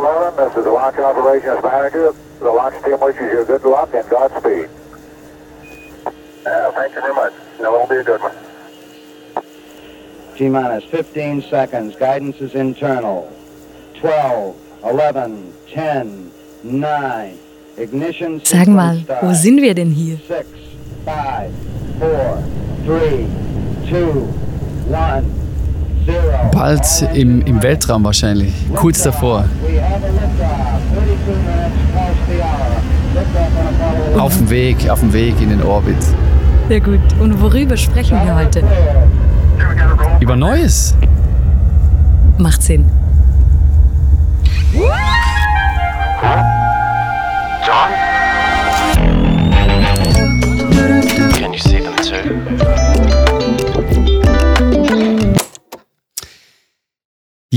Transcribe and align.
11, 0.00 0.36
this 0.36 0.56
is 0.56 0.64
the 0.64 0.70
launch 0.70 0.96
operations 0.96 1.62
manager. 1.62 2.14
The 2.38 2.50
launch 2.50 2.82
team 2.82 2.98
wishes 3.00 3.20
you 3.20 3.42
a 3.42 3.44
good 3.44 3.64
luck 3.64 3.92
and 3.92 4.08
Godspeed. 4.08 4.70
Uh, 6.46 6.72
thank 6.72 6.94
you 6.94 7.00
very 7.02 7.14
much. 7.14 7.34
No, 7.60 7.74
it'll 7.74 7.86
be 7.86 7.96
a 7.96 8.04
good 8.04 8.20
one. 8.22 8.34
T 10.36 10.48
minus 10.48 10.84
15 10.84 11.42
seconds. 11.42 11.96
Guidance 11.96 12.40
is 12.40 12.54
internal. 12.54 13.30
12, 13.96 14.56
11, 14.84 15.52
10, 15.68 16.32
9. 16.62 17.38
Ignition 17.76 18.40
Sag 18.42 18.68
mal, 18.68 19.04
wo 19.20 19.34
sind 19.34 19.60
wir 19.60 19.74
denn 19.74 19.90
hier? 19.90 20.16
6, 20.26 20.48
5, 21.04 21.52
4, 21.98 22.44
3, 22.86 23.26
2, 23.86 24.28
1, 24.88 25.24
0. 25.24 25.39
Bald 26.52 26.84
im, 27.14 27.42
im 27.42 27.62
Weltraum 27.62 28.04
wahrscheinlich. 28.04 28.52
Kurz 28.74 29.02
davor. 29.02 29.44
We 29.62 29.80
have 29.80 30.04
a 30.04 30.08
liftoff. 30.08 30.80
32 30.94 31.36
minutes 31.44 31.72
past 31.94 32.16
the 32.28 32.42
hour. 32.42 32.80
Liftoff 33.14 33.58
on 33.58 33.66
Apollo 33.66 34.24
Auf 34.24 34.36
dem 34.36 34.50
Weg, 34.50 34.90
auf 34.90 35.00
dem 35.00 35.12
Weg 35.12 35.40
in 35.40 35.50
den 35.50 35.62
Orbit. 35.62 35.96
Sehr 36.68 36.80
gut. 36.80 37.00
Und 37.20 37.40
worüber 37.40 37.76
sprechen 37.76 38.18
wir 38.24 38.34
heute? 38.34 38.62
Über 40.20 40.36
Neues. 40.36 40.94
Macht 42.38 42.62
Sinn. 42.62 42.86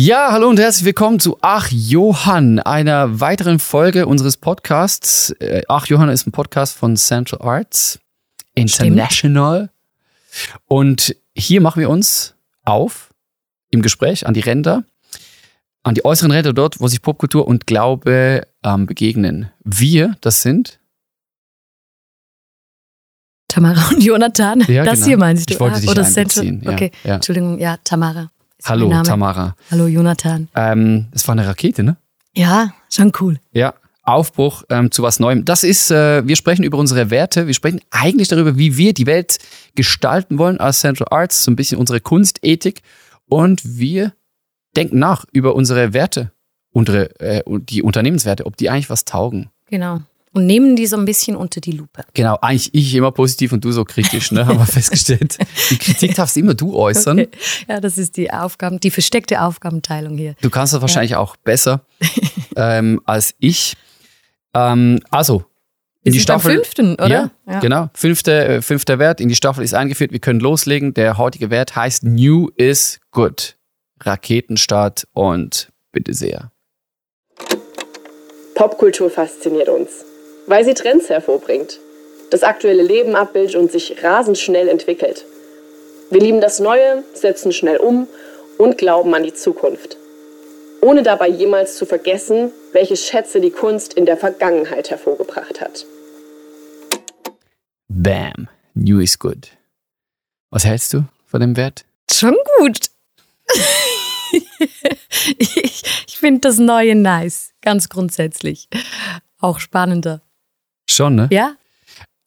Ja, 0.05 0.33
hallo 0.33 0.49
und 0.49 0.59
herzlich 0.59 0.83
willkommen 0.83 1.21
zu 1.21 1.37
Ach 1.39 1.69
Johann, 1.71 2.59
einer 2.59 3.21
weiteren 3.21 3.57
Folge 3.57 4.05
unseres 4.05 4.35
Podcasts. 4.35 5.29
Äh, 5.39 5.61
Ach 5.69 5.85
Johann 5.85 6.09
ist 6.09 6.27
ein 6.27 6.33
Podcast 6.33 6.75
von 6.75 6.97
Central 6.97 7.41
Arts 7.41 8.01
International. 8.53 9.69
Und 10.65 11.15
hier 11.33 11.61
machen 11.61 11.79
wir 11.79 11.89
uns 11.89 12.35
auf 12.65 13.13
im 13.71 13.81
Gespräch 13.81 14.27
an 14.27 14.33
die 14.33 14.41
Ränder, 14.41 14.83
an 15.83 15.95
die 15.95 16.03
äußeren 16.03 16.31
Ränder 16.31 16.51
dort, 16.51 16.81
wo 16.81 16.89
sich 16.89 17.01
Popkultur 17.01 17.47
und 17.47 17.65
Glaube 17.65 18.45
ähm, 18.61 18.85
begegnen. 18.85 19.53
Wir, 19.63 20.17
das 20.19 20.41
sind 20.41 20.81
Tamara 23.47 23.87
und 23.91 24.03
Jonathan. 24.03 24.65
Ja, 24.67 24.83
das 24.83 24.95
genau. 24.95 25.07
hier 25.07 25.17
meinst 25.17 25.49
du? 25.49 25.53
Ich 25.53 25.59
wollte 25.61 25.77
Ah, 25.77 25.79
dich 25.79 25.89
Oder 25.89 26.03
Central. 26.03 26.45
ja, 26.61 26.71
Okay, 26.71 26.91
ja. 27.05 27.15
Entschuldigung. 27.15 27.57
Ja, 27.57 27.77
Tamara. 27.85 28.32
Hallo. 28.65 29.03
Tamara. 29.03 29.55
Hallo 29.71 29.87
Jonathan. 29.87 30.47
Ähm, 30.55 31.07
das 31.11 31.27
war 31.27 31.33
eine 31.33 31.45
Rakete, 31.45 31.83
ne? 31.83 31.97
Ja, 32.33 32.73
schon 32.89 33.11
cool. 33.19 33.39
Ja, 33.51 33.73
Aufbruch 34.03 34.63
ähm, 34.69 34.91
zu 34.91 35.03
was 35.03 35.19
Neuem. 35.19 35.45
Das 35.45 35.63
ist, 35.63 35.91
äh, 35.91 36.25
wir 36.27 36.35
sprechen 36.35 36.63
über 36.63 36.77
unsere 36.77 37.09
Werte. 37.09 37.47
Wir 37.47 37.53
sprechen 37.53 37.81
eigentlich 37.91 38.27
darüber, 38.27 38.57
wie 38.57 38.77
wir 38.77 38.93
die 38.93 39.05
Welt 39.05 39.39
gestalten 39.75 40.37
wollen 40.37 40.59
als 40.59 40.79
Central 40.79 41.07
Arts, 41.11 41.43
so 41.43 41.51
ein 41.51 41.55
bisschen 41.55 41.77
unsere 41.77 42.01
Kunstethik. 42.01 42.81
Und 43.27 43.61
wir 43.63 44.13
denken 44.75 44.99
nach 44.99 45.25
über 45.31 45.55
unsere 45.55 45.93
Werte, 45.93 46.31
unsere, 46.71 47.19
äh, 47.19 47.43
die 47.47 47.81
Unternehmenswerte, 47.81 48.45
ob 48.45 48.57
die 48.57 48.69
eigentlich 48.69 48.89
was 48.89 49.05
taugen. 49.05 49.49
Genau. 49.67 50.01
Und 50.35 50.47
nehmen 50.47 50.75
die 50.75 50.87
so 50.87 50.97
ein 50.97 51.05
bisschen 51.05 51.35
unter 51.35 51.61
die 51.61 51.71
Lupe. 51.73 52.03
Genau, 52.15 52.37
eigentlich 52.41 52.73
ich 52.73 52.95
immer 52.95 53.11
positiv 53.11 53.53
und 53.53 53.63
du 53.63 53.71
so 53.71 53.85
kritisch, 53.85 54.31
ne? 54.31 54.47
Haben 54.47 54.57
wir 54.57 54.65
festgestellt. 54.81 55.37
Die 55.69 55.77
Kritik 55.77 56.15
darfst 56.15 56.35
immer 56.37 56.55
du 56.55 56.75
äußern. 56.75 57.19
Okay. 57.19 57.29
Ja, 57.69 57.79
das 57.79 57.99
ist 57.99 58.17
die 58.17 58.31
Aufgaben, 58.31 58.79
die 58.79 58.89
versteckte 58.89 59.41
Aufgabenteilung 59.41 60.17
hier. 60.17 60.33
Du 60.41 60.49
kannst 60.49 60.73
das 60.73 60.81
wahrscheinlich 60.81 61.15
auch 61.15 61.35
besser 61.37 61.85
ähm, 62.55 62.99
als 63.05 63.35
ich. 63.39 63.75
Ähm, 64.55 64.99
also, 65.11 65.45
Wir 66.01 66.07
in 66.07 66.13
die 66.13 66.19
sind 66.19 66.27
beim 66.27 66.39
Staffel. 66.39 66.55
fünften, 66.55 66.93
oder? 66.95 67.07
Ja, 67.07 67.31
Ja. 67.47 67.59
genau. 67.59 67.89
Fünfter, 67.93 68.49
äh, 68.49 68.61
fünfter 68.63 68.97
Wert 68.97 69.21
in 69.21 69.29
die 69.29 69.35
Staffel 69.35 69.63
ist 69.63 69.75
eingeführt. 69.75 70.11
Wir 70.11 70.19
können 70.19 70.39
loslegen. 70.39 70.95
Der 70.95 71.19
heutige 71.19 71.51
Wert 71.51 71.75
heißt 71.75 72.03
New 72.05 72.49
is 72.55 72.99
Good. 73.11 73.55
Raketenstart 74.01 75.07
und 75.13 75.69
bitte 75.91 76.13
sehr. 76.15 76.51
Popkultur 78.55 79.09
fasziniert 79.09 79.69
uns, 79.69 79.89
weil 80.47 80.65
sie 80.65 80.73
Trends 80.73 81.09
hervorbringt, 81.09 81.79
das 82.29 82.43
aktuelle 82.43 82.83
Leben 82.83 83.15
abbildet 83.15 83.55
und 83.55 83.71
sich 83.71 84.03
rasend 84.03 84.37
schnell 84.37 84.67
entwickelt. 84.67 85.25
Wir 86.09 86.21
lieben 86.21 86.41
das 86.41 86.59
Neue, 86.59 87.03
setzen 87.13 87.51
schnell 87.51 87.77
um 87.77 88.07
und 88.57 88.77
glauben 88.77 89.13
an 89.15 89.23
die 89.23 89.33
Zukunft. 89.33 89.97
Ohne 90.81 91.01
dabei 91.01 91.29
jemals 91.29 91.77
zu 91.77 91.85
vergessen, 91.85 92.51
welche 92.73 92.97
Schätze 92.97 93.39
die 93.39 93.51
Kunst 93.51 93.93
in 93.93 94.05
der 94.05 94.17
Vergangenheit 94.17 94.89
hervorgebracht 94.89 95.61
hat. 95.61 95.85
Bam. 97.87 98.49
New 98.73 98.99
is 98.99 99.17
Good. 99.17 99.49
Was 100.49 100.65
hältst 100.65 100.93
du 100.93 101.05
von 101.25 101.39
dem 101.39 101.55
Wert? 101.55 101.85
Schon 102.11 102.35
gut. 102.57 102.89
ich 105.37 105.83
ich 106.07 106.17
finde 106.17 106.41
das 106.41 106.57
Neue 106.57 106.95
nice, 106.95 107.51
ganz 107.61 107.89
grundsätzlich. 107.89 108.67
Auch 109.39 109.59
spannender. 109.59 110.21
Schon, 110.89 111.15
ne? 111.15 111.27
Ja? 111.31 111.55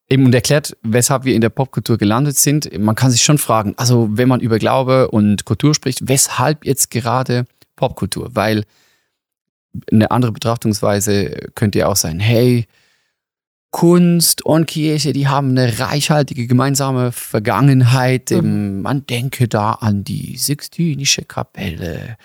Eben 0.08 0.24
und 0.24 0.34
erklärt, 0.34 0.76
weshalb 0.82 1.24
wir 1.24 1.34
in 1.34 1.40
der 1.40 1.48
Popkultur 1.48 1.98
gelandet 1.98 2.38
sind. 2.38 2.78
Man 2.78 2.94
kann 2.94 3.10
sich 3.10 3.24
schon 3.24 3.38
fragen, 3.38 3.74
also 3.76 4.08
wenn 4.12 4.28
man 4.28 4.40
über 4.40 4.58
Glaube 4.58 5.10
und 5.10 5.44
Kultur 5.44 5.74
spricht, 5.74 6.08
weshalb 6.08 6.64
jetzt 6.64 6.90
gerade 6.90 7.46
Popkultur? 7.74 8.30
Weil 8.34 8.64
eine 9.92 10.10
andere 10.10 10.32
Betrachtungsweise 10.32 11.50
könnte 11.54 11.80
ja 11.80 11.88
auch 11.88 11.96
sein, 11.96 12.18
hey, 12.18 12.66
Kunst 13.70 14.42
und 14.42 14.66
Kirche, 14.66 15.12
die 15.12 15.28
haben 15.28 15.50
eine 15.50 15.78
reichhaltige 15.78 16.46
gemeinsame 16.46 17.12
Vergangenheit. 17.12 18.32
Eben, 18.32 18.80
Man 18.80 19.06
denke 19.06 19.48
da 19.48 19.72
an 19.72 20.02
die 20.02 20.38
Sixtinische 20.38 21.24
Kapelle, 21.24 22.16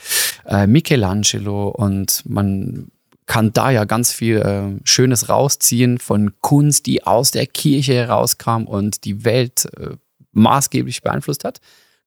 äh, 0.45 0.65
Michelangelo 0.65 1.67
und 1.67 2.23
man 2.25 2.87
kann 3.25 3.53
da 3.53 3.71
ja 3.71 3.85
ganz 3.85 4.11
viel 4.11 4.37
äh, 4.37 4.79
Schönes 4.83 5.29
rausziehen 5.29 5.99
von 5.99 6.33
Kunst, 6.41 6.85
die 6.85 7.03
aus 7.03 7.31
der 7.31 7.47
Kirche 7.47 7.93
herauskam 7.93 8.65
und 8.65 9.05
die 9.05 9.23
Welt 9.23 9.65
äh, 9.77 9.95
maßgeblich 10.31 11.01
beeinflusst 11.01 11.43
hat. 11.43 11.59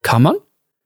Kann 0.03 0.23
man. 0.23 0.37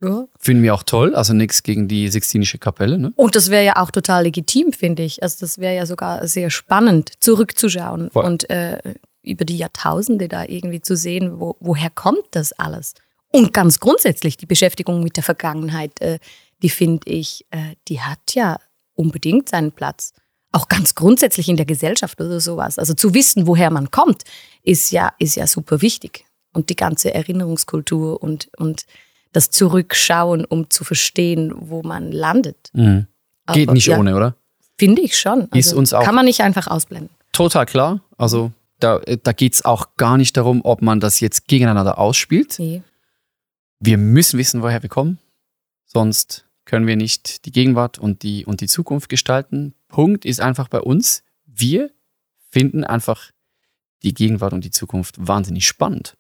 ja. 0.03 0.27
Finden 0.38 0.62
wir 0.62 0.75
auch 0.75 0.83
toll. 0.83 1.15
Also 1.15 1.33
nichts 1.33 1.62
gegen 1.62 1.88
die 1.88 2.09
Sixtinische 2.09 2.59
Kapelle. 2.59 2.99
Ne? 2.99 3.12
Und 3.17 3.37
das 3.37 3.50
wäre 3.50 3.65
ja 3.65 3.77
auch 3.77 3.91
total 3.91 4.25
legitim, 4.25 4.72
finde 4.72 5.03
ich. 5.03 5.22
Also 5.22 5.38
das 5.41 5.59
wäre 5.59 5.75
ja 5.75 5.87
sogar 5.87 6.27
sehr 6.28 6.50
spannend, 6.50 7.12
zurückzuschauen 7.21 8.11
Voll. 8.11 8.25
und 8.25 8.49
äh, 8.50 8.78
über 9.22 9.44
die 9.44 9.56
Jahrtausende 9.56 10.28
da 10.28 10.44
irgendwie 10.44 10.81
zu 10.81 10.97
sehen, 10.97 11.41
wo, 11.41 11.56
woher 11.61 11.91
kommt 11.91 12.27
das 12.31 12.53
alles. 12.53 12.94
Und 13.31 13.53
ganz 13.53 13.78
grundsätzlich 13.81 14.37
die 14.37 14.47
Beschäftigung 14.47 15.03
mit 15.03 15.17
der 15.17 15.25
Vergangenheit, 15.25 16.00
äh, 16.00 16.19
die 16.62 16.71
finde 16.71 17.11
ich, 17.11 17.44
äh, 17.50 17.75
die 17.88 18.00
hat 18.00 18.34
ja 18.34 18.59
unbedingt 18.98 19.48
seinen 19.48 19.72
Platz. 19.72 20.12
Auch 20.53 20.69
ganz 20.69 20.94
grundsätzlich 20.94 21.48
in 21.48 21.56
der 21.56 21.66
Gesellschaft 21.66 22.20
oder 22.20 22.41
sowas. 22.41 22.78
Also 22.78 22.94
zu 22.94 23.14
wissen, 23.14 23.47
woher 23.47 23.70
man 23.70 23.91
kommt, 23.91 24.25
ist 24.62 24.91
ja, 24.91 25.12
ist 25.19 25.36
ja 25.36 25.47
super 25.47 25.82
wichtig. 25.82 26.25
Und 26.53 26.70
die 26.70 26.76
ganze 26.76 27.12
Erinnerungskultur 27.14 28.22
und, 28.22 28.48
und 28.56 28.87
das 29.32 29.50
Zurückschauen, 29.50 30.44
um 30.47 30.70
zu 30.70 30.84
verstehen, 30.84 31.53
wo 31.54 31.82
man 31.82 32.10
landet. 32.12 32.70
Mhm. 32.72 33.06
Geht 33.53 33.69
Aber, 33.69 33.75
nicht 33.75 33.87
ja, 33.87 33.98
ohne, 33.98 34.16
oder? 34.16 34.34
Finde 34.78 35.03
ich 35.03 35.19
schon. 35.19 35.42
Also 35.50 35.58
Ist 35.58 35.72
uns 35.75 35.92
auch- 35.92 36.03
Kann 36.04 36.14
man 36.14 36.25
nicht 36.25 36.41
einfach 36.41 36.66
ausblenden. 36.66 37.10
Total 37.32 37.66
klar. 37.66 38.00
Also 38.16 38.53
da, 38.81 38.98
da 39.00 39.32
geht 39.32 39.54
es 39.54 39.64
auch 39.64 39.88
gar 39.97 40.16
nicht 40.16 40.37
darum, 40.37 40.62
ob 40.64 40.82
man 40.82 40.98
das 41.00 41.20
jetzt 41.20 41.47
gegeneinander 41.47 41.98
ausspielt. 41.98 42.58
Nee. 42.58 42.82
Wir 43.81 43.99
müssen 43.99 44.38
wissen, 44.38 44.62
woher 44.62 44.82
wir 44.82 44.88
kommen. 44.88 45.19
Sonst 45.84 46.44
können 46.69 46.87
wir 46.87 46.97
nicht 46.97 47.47
die 47.47 47.50
Gegenwart 47.50 47.99
und 47.99 48.23
die, 48.23 48.47
und 48.47 48.61
die 48.61 48.69
Zukunft 48.69 49.09
gestalten. 49.09 49.75
Punkt 49.88 50.25
ist 50.25 50.41
einfach 50.41 50.69
bei 50.69 50.81
uns, 50.81 51.25
wir 51.47 51.91
finden 52.50 52.85
einfach 52.85 53.32
die 54.05 54.15
Gegenwart 54.15 54.53
und 54.53 54.65
die 54.65 54.70
Zukunft 54.70 55.17
wahnsinnig 55.19 55.67
spannend. 55.67 56.17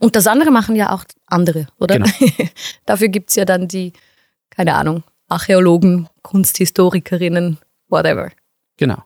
Und 0.00 0.16
das 0.16 0.26
andere 0.26 0.50
machen 0.50 0.76
ja 0.76 0.92
auch 0.92 1.04
andere, 1.26 1.66
oder? 1.78 1.98
Genau. 1.98 2.10
Dafür 2.86 3.08
gibt 3.08 3.30
es 3.30 3.36
ja 3.36 3.44
dann 3.44 3.68
die, 3.68 3.92
keine 4.50 4.74
Ahnung, 4.74 5.04
Archäologen, 5.28 6.08
Kunsthistorikerinnen, 6.22 7.58
whatever. 7.88 8.30
Genau. 8.76 9.04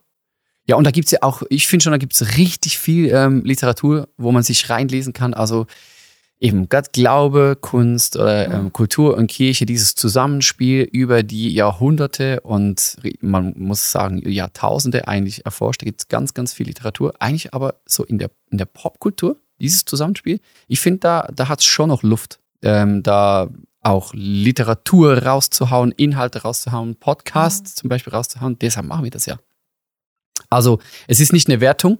Ja, 0.67 0.77
und 0.77 0.85
da 0.85 0.91
gibt's 0.91 1.11
ja 1.11 1.19
auch, 1.23 1.43
ich 1.51 1.67
finde 1.67 1.85
schon, 1.85 1.93
da 1.93 1.99
gibt's 1.99 2.37
richtig 2.37 2.79
viel 2.79 3.11
ähm, 3.11 3.45
Literatur, 3.45 4.09
wo 4.17 4.33
man 4.33 4.43
sich 4.43 4.69
reinlesen 4.69 5.13
kann. 5.13 5.35
Also 5.35 5.67
eben 6.41 6.69
Gott, 6.69 6.93
Glaube, 6.93 7.57
Kunst 7.61 8.17
oder 8.17 8.51
ähm, 8.53 8.73
Kultur 8.73 9.17
und 9.17 9.29
Kirche, 9.29 9.67
dieses 9.67 9.95
Zusammenspiel 9.95 10.83
über 10.83 11.23
die 11.23 11.53
Jahrhunderte 11.53 12.41
und 12.41 12.97
man 13.21 13.55
muss 13.57 13.91
sagen 13.91 14.29
Jahrtausende 14.29 15.09
eigentlich 15.09 15.45
erforscht. 15.45 15.83
Da 15.83 15.87
gibt's 15.87 16.09
ganz, 16.09 16.35
ganz 16.35 16.53
viel 16.53 16.67
Literatur. 16.67 17.15
Eigentlich 17.19 17.55
aber 17.55 17.75
so 17.87 18.05
in 18.05 18.19
der, 18.19 18.31
in 18.51 18.59
der 18.59 18.67
Popkultur, 18.67 19.37
dieses 19.61 19.85
Zusammenspiel, 19.85 20.41
ich 20.69 20.81
finde, 20.81 21.01
da, 21.01 21.29
da 21.35 21.49
hat's 21.49 21.65
schon 21.65 21.89
noch 21.89 22.03
Luft. 22.03 22.39
Ähm, 22.63 23.03
da 23.03 23.49
auch 23.81 24.13
Literatur 24.13 25.23
rauszuhauen, 25.23 25.93
Inhalte 25.93 26.43
rauszuhauen, 26.43 26.97
Podcasts 26.97 27.75
zum 27.75 27.89
Beispiel 27.89 28.13
rauszuhauen. 28.13 28.59
Deshalb 28.59 28.87
machen 28.87 29.05
wir 29.05 29.11
das 29.11 29.27
ja. 29.27 29.39
Also 30.51 30.79
es 31.07 31.21
ist 31.21 31.33
nicht 31.33 31.49
eine 31.49 31.61
Wertung, 31.61 31.99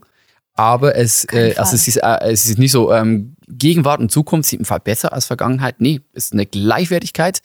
aber 0.59 0.97
es, 0.97 1.25
äh, 1.33 1.55
also 1.57 1.75
es 1.77 1.87
ist, 1.89 1.97
äh, 1.99 2.19
es 2.31 2.47
ist 2.47 2.59
nicht 2.59 2.73
so, 2.73 2.93
ähm, 2.93 3.35
Gegenwart 3.49 4.01
und 4.01 4.11
Zukunft 4.11 4.51
sind 4.51 4.59
im 4.59 4.65
Fall 4.65 4.81
besser 4.81 5.13
als 5.13 5.25
Vergangenheit. 5.27 5.81
Nee, 5.81 6.01
es 6.13 6.27
ist 6.27 6.33
eine 6.33 6.47
Gleichwertigkeit. 6.47 7.41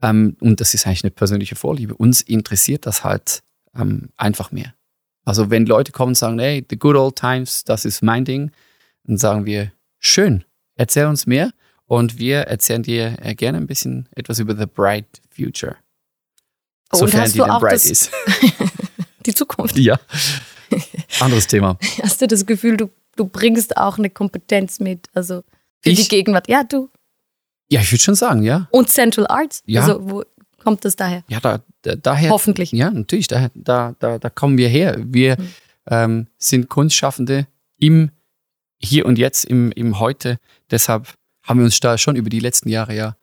Ähm, 0.00 0.36
und 0.40 0.60
das 0.60 0.72
ist 0.74 0.86
eigentlich 0.86 1.04
eine 1.04 1.10
persönliche 1.10 1.56
Vorliebe. 1.56 1.94
Uns 1.94 2.22
interessiert 2.22 2.86
das 2.86 3.04
halt 3.04 3.42
ähm, 3.76 4.10
einfach 4.16 4.50
mehr. 4.52 4.74
Also 5.24 5.50
wenn 5.50 5.66
Leute 5.66 5.92
kommen 5.92 6.10
und 6.10 6.14
sagen, 6.16 6.38
hey, 6.38 6.64
the 6.70 6.78
good 6.78 6.96
old 6.96 7.16
times, 7.16 7.64
das 7.64 7.84
ist 7.84 8.02
mein 8.02 8.24
Ding, 8.24 8.50
dann 9.04 9.18
sagen 9.18 9.44
wir, 9.46 9.72
schön, 9.98 10.44
erzähl 10.76 11.06
uns 11.06 11.26
mehr 11.26 11.52
und 11.86 12.18
wir 12.18 12.38
erzählen 12.42 12.82
dir 12.82 13.16
äh, 13.22 13.34
gerne 13.34 13.58
ein 13.58 13.66
bisschen 13.66 14.08
etwas 14.16 14.38
über 14.38 14.56
the 14.56 14.66
bright 14.66 15.06
future. 15.30 15.76
Und 16.92 16.98
Sofern 17.00 17.20
hast 17.22 17.34
die 17.34 17.38
du 17.38 17.44
denn 17.44 17.52
auch 17.52 17.60
bright 17.60 17.74
das- 17.74 17.84
ist. 17.86 18.10
Die 19.26 19.34
Zukunft. 19.34 19.76
Ja. 19.78 20.00
Anderes 21.20 21.46
Thema. 21.46 21.78
Hast 22.02 22.20
du 22.20 22.26
das 22.26 22.46
Gefühl, 22.46 22.76
du, 22.76 22.90
du 23.16 23.26
bringst 23.26 23.76
auch 23.76 23.98
eine 23.98 24.10
Kompetenz 24.10 24.80
mit? 24.80 25.08
Also 25.14 25.42
für 25.80 25.90
Ich? 25.90 26.02
die 26.02 26.08
Gegenwart. 26.08 26.48
Ja, 26.48 26.64
du. 26.64 26.88
Ja, 27.70 27.80
ich 27.80 27.90
würde 27.92 28.02
schon 28.02 28.14
sagen, 28.14 28.42
ja. 28.42 28.68
Und 28.70 28.90
Central 28.90 29.26
Arts. 29.28 29.62
Ja. 29.66 29.82
Also 29.82 29.98
wo 30.10 30.22
kommt 30.62 30.84
das 30.84 30.96
daher? 30.96 31.24
Ja, 31.28 31.40
da, 31.40 31.60
da, 31.82 31.96
daher. 31.96 32.30
Hoffentlich. 32.30 32.72
Ja, 32.72 32.90
natürlich, 32.90 33.26
da, 33.28 33.50
da, 33.54 33.94
da, 33.98 34.18
da 34.18 34.30
kommen 34.30 34.58
wir 34.58 34.68
her. 34.68 34.96
Wir 35.04 35.36
Mhm. 35.40 35.48
ähm, 35.88 36.26
sind 36.38 36.68
Kunstschaffende 36.68 37.46
im 37.78 38.10
Hier 38.78 39.06
und 39.06 39.18
Jetzt, 39.18 39.44
im, 39.44 39.72
im 39.72 39.98
Heute. 39.98 40.38
Deshalb 40.70 41.14
haben 41.42 41.58
wir 41.60 41.64
uns 41.64 41.80
da 41.80 41.98
schon 41.98 42.14
über 42.16 42.30
die 42.30 42.38
letzten 42.40 42.68
Jahre 42.68 42.94
ja 42.94 43.16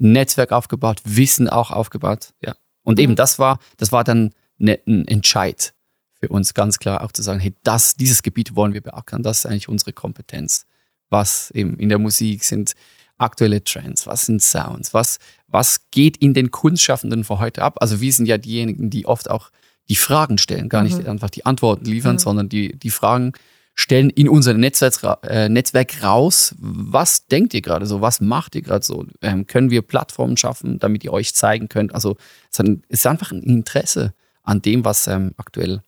ein 0.00 0.12
Netzwerk 0.12 0.52
aufgebaut, 0.52 1.00
Wissen 1.04 1.48
auch 1.48 1.70
aufgebaut. 1.70 2.32
Ja. 2.40 2.54
Und 2.84 2.98
eben 2.98 3.12
Mhm. 3.12 3.16
das 3.16 3.38
war, 3.38 3.58
das 3.76 3.92
war 3.92 4.04
dann 4.04 4.32
ne, 4.58 4.78
ein 4.86 5.06
Entscheid 5.08 5.74
für 6.22 6.28
uns 6.28 6.54
ganz 6.54 6.78
klar 6.78 7.02
auch 7.02 7.10
zu 7.12 7.22
sagen, 7.22 7.40
hey, 7.40 7.52
das, 7.64 7.96
dieses 7.96 8.22
Gebiet 8.22 8.54
wollen 8.54 8.74
wir 8.74 8.80
beackern. 8.80 9.22
Das 9.22 9.38
ist 9.40 9.46
eigentlich 9.46 9.68
unsere 9.68 9.92
Kompetenz. 9.92 10.66
Was 11.10 11.50
eben 11.50 11.76
in 11.78 11.88
der 11.88 11.98
Musik 11.98 12.44
sind 12.44 12.74
aktuelle 13.18 13.62
Trends, 13.64 14.06
was 14.06 14.22
sind 14.26 14.40
Sounds, 14.42 14.94
was, 14.94 15.18
was 15.48 15.90
geht 15.90 16.16
in 16.16 16.32
den 16.34 16.50
Kunstschaffenden 16.50 17.24
von 17.24 17.38
heute 17.40 17.62
ab? 17.62 17.76
Also 17.80 18.00
wir 18.00 18.12
sind 18.12 18.26
ja 18.26 18.38
diejenigen, 18.38 18.88
die 18.88 19.06
oft 19.06 19.28
auch 19.30 19.50
die 19.88 19.96
Fragen 19.96 20.38
stellen, 20.38 20.68
gar 20.68 20.82
nicht 20.82 20.98
Mhm. 20.98 21.06
einfach 21.08 21.30
die 21.30 21.44
Antworten 21.44 21.84
liefern, 21.84 22.14
Mhm. 22.14 22.18
sondern 22.20 22.48
die, 22.48 22.78
die 22.78 22.90
Fragen 22.90 23.32
stellen 23.74 24.10
in 24.10 24.28
unser 24.28 24.54
Netzwerk, 24.54 25.18
äh, 25.24 25.48
Netzwerk 25.48 26.02
raus. 26.02 26.54
Was 26.58 27.26
denkt 27.26 27.52
ihr 27.54 27.62
gerade 27.62 27.86
so? 27.86 28.00
Was 28.00 28.20
macht 28.20 28.54
ihr 28.54 28.62
gerade 28.62 28.84
so? 28.84 29.06
Ähm, 29.22 29.46
können 29.46 29.70
wir 29.70 29.82
Plattformen 29.82 30.36
schaffen, 30.36 30.78
damit 30.78 31.02
ihr 31.04 31.12
euch 31.12 31.34
zeigen 31.34 31.68
könnt? 31.68 31.94
Also 31.94 32.16
es 32.50 32.58
ist 32.58 32.60
ein- 32.60 32.82
es 32.88 33.00
ist 33.00 33.06
einfach 33.06 33.32
ein 33.32 33.42
Interesse 33.42 34.14
an 34.42 34.62
dem, 34.62 34.84
was 34.84 35.06
ähm, 35.08 35.32
aktuell 35.36 35.82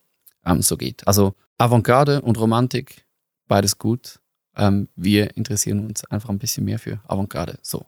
ähm, 0.46 0.62
so 0.62 0.76
geht. 0.76 1.06
Also 1.06 1.34
Avantgarde 1.58 2.20
und 2.22 2.38
Romantik, 2.38 3.04
beides 3.48 3.78
gut. 3.78 4.18
Ähm, 4.56 4.88
wir 4.96 5.36
interessieren 5.36 5.86
uns 5.86 6.04
einfach 6.06 6.28
ein 6.30 6.38
bisschen 6.38 6.64
mehr 6.64 6.78
für 6.78 7.00
Avantgarde. 7.08 7.58
So, 7.62 7.86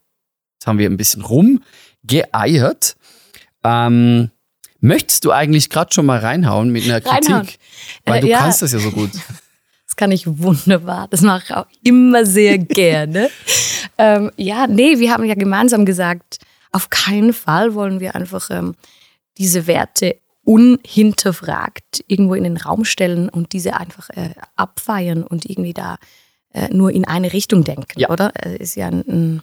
jetzt 0.55 0.67
haben 0.67 0.79
wir 0.79 0.89
ein 0.91 0.97
bisschen 0.97 1.23
rumgeeiert. 1.23 2.97
Ähm, 3.65 4.31
möchtest 4.81 5.25
du 5.25 5.33
eigentlich 5.33 5.71
gerade 5.71 5.93
schon 5.93 6.07
mal 6.07 6.19
reinhauen 6.19 6.71
mit 6.71 6.85
einer 6.85 7.01
Kritik? 7.01 7.29
Reinhauen. 7.31 7.49
Weil 8.05 8.19
Äh, 8.19 8.21
du 8.23 8.29
ja. 8.29 8.39
kannst 8.39 8.63
das 8.63 8.73
ja 8.73 8.79
so 8.79 8.91
gut. 8.91 9.11
Das 9.89 9.95
kann 9.95 10.11
ich 10.11 10.27
wunderbar. 10.27 11.07
Das 11.09 11.23
mache 11.23 11.45
ich 11.45 11.55
auch 11.55 11.67
immer 11.85 12.27
sehr 12.27 12.59
gerne. 12.59 13.31
ähm, 13.97 14.31
ja, 14.37 14.67
nee, 14.67 14.99
wir 14.99 15.13
haben 15.13 15.25
ja 15.25 15.35
gemeinsam 15.35 15.87
gesagt, 15.87 16.39
auf 16.73 16.91
keinen 16.91 17.33
Fall 17.33 17.73
wollen 17.75 18.01
wir 18.01 18.15
einfach 18.17 18.51
ähm, 18.51 18.75
diese 19.39 19.67
Werte 19.69 20.17
unhinterfragt 20.47 22.05
irgendwo 22.07 22.35
in 22.35 22.45
den 22.45 22.57
Raum 22.57 22.85
stellen 22.85 23.29
und 23.29 23.53
diese 23.53 23.77
einfach 23.77 24.09
äh, 24.11 24.31
abfeiern 24.55 25.23
und 25.25 25.45
irgendwie 25.45 25.75
da 25.75 25.99
äh, 26.53 26.69
nur 26.73 26.93
in 26.93 27.05
eine 27.05 27.33
Richtung 27.33 27.65
denken, 27.65 27.99
Ja. 28.01 28.11
oder? 28.11 28.33
Es 28.35 28.61
ist 28.61 28.75
ja 28.77 28.87
ein, 28.87 29.01
ein, 29.09 29.43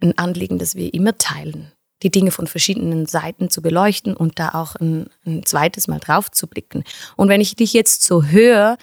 ein 0.00 0.16
Anliegen, 0.18 0.58
das 0.58 0.76
wir 0.76 0.94
immer 0.94 1.18
teilen, 1.18 1.72
die 2.02 2.10
Dinge 2.10 2.30
von 2.30 2.46
verschiedenen 2.46 3.06
Seiten 3.06 3.50
zu 3.50 3.60
beleuchten 3.60 4.14
und 4.16 4.38
da 4.38 4.50
auch 4.54 4.76
ein, 4.76 5.08
ein 5.26 5.44
zweites 5.44 5.88
Mal 5.88 5.98
drauf 5.98 6.30
zu 6.30 6.46
blicken. 6.46 6.84
Und 7.16 7.28
wenn 7.28 7.40
ich 7.40 7.56
dich 7.56 7.72
jetzt 7.72 8.02
so 8.04 8.24
höre, 8.24 8.78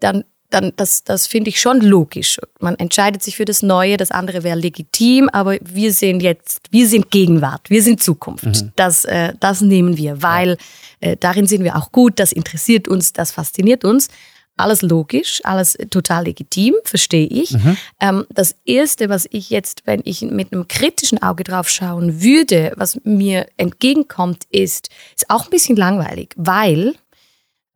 dann, 0.00 0.24
dann 0.50 0.72
das, 0.76 1.04
das 1.04 1.26
finde 1.26 1.50
ich 1.50 1.60
schon 1.60 1.80
logisch. 1.80 2.38
Man 2.60 2.76
entscheidet 2.76 3.22
sich 3.22 3.36
für 3.36 3.44
das 3.44 3.62
Neue, 3.62 3.96
das 3.96 4.10
andere 4.10 4.42
wäre 4.42 4.58
legitim, 4.58 5.28
aber 5.30 5.58
wir 5.60 5.92
sind 5.92 6.22
jetzt, 6.22 6.60
wir 6.70 6.88
sind 6.88 7.10
Gegenwart, 7.10 7.68
wir 7.68 7.82
sind 7.82 8.02
Zukunft. 8.02 8.44
Das, 8.76 9.04
äh, 9.04 9.34
das 9.40 9.60
nehmen 9.60 9.96
wir, 9.96 10.22
weil 10.22 10.56
äh, 11.00 11.16
darin 11.18 11.46
sind 11.46 11.64
wir 11.64 11.76
auch 11.76 11.92
gut, 11.92 12.18
das 12.18 12.32
interessiert 12.32 12.88
uns, 12.88 13.12
das 13.12 13.32
fasziniert 13.32 13.84
uns. 13.84 14.08
Alles 14.56 14.82
logisch, 14.82 15.40
alles 15.44 15.78
total 15.90 16.24
legitim, 16.24 16.74
verstehe 16.82 17.28
ich. 17.28 17.52
Ähm, 18.00 18.24
das 18.30 18.56
Erste, 18.64 19.08
was 19.08 19.28
ich 19.30 19.50
jetzt, 19.50 19.82
wenn 19.84 20.00
ich 20.04 20.22
mit 20.22 20.52
einem 20.52 20.66
kritischen 20.66 21.22
Auge 21.22 21.44
drauf 21.44 21.68
schauen 21.68 22.22
würde, 22.22 22.72
was 22.76 22.98
mir 23.04 23.46
entgegenkommt, 23.56 24.44
ist, 24.50 24.88
ist 25.14 25.30
auch 25.30 25.44
ein 25.44 25.50
bisschen 25.50 25.76
langweilig, 25.76 26.34
weil 26.36 26.94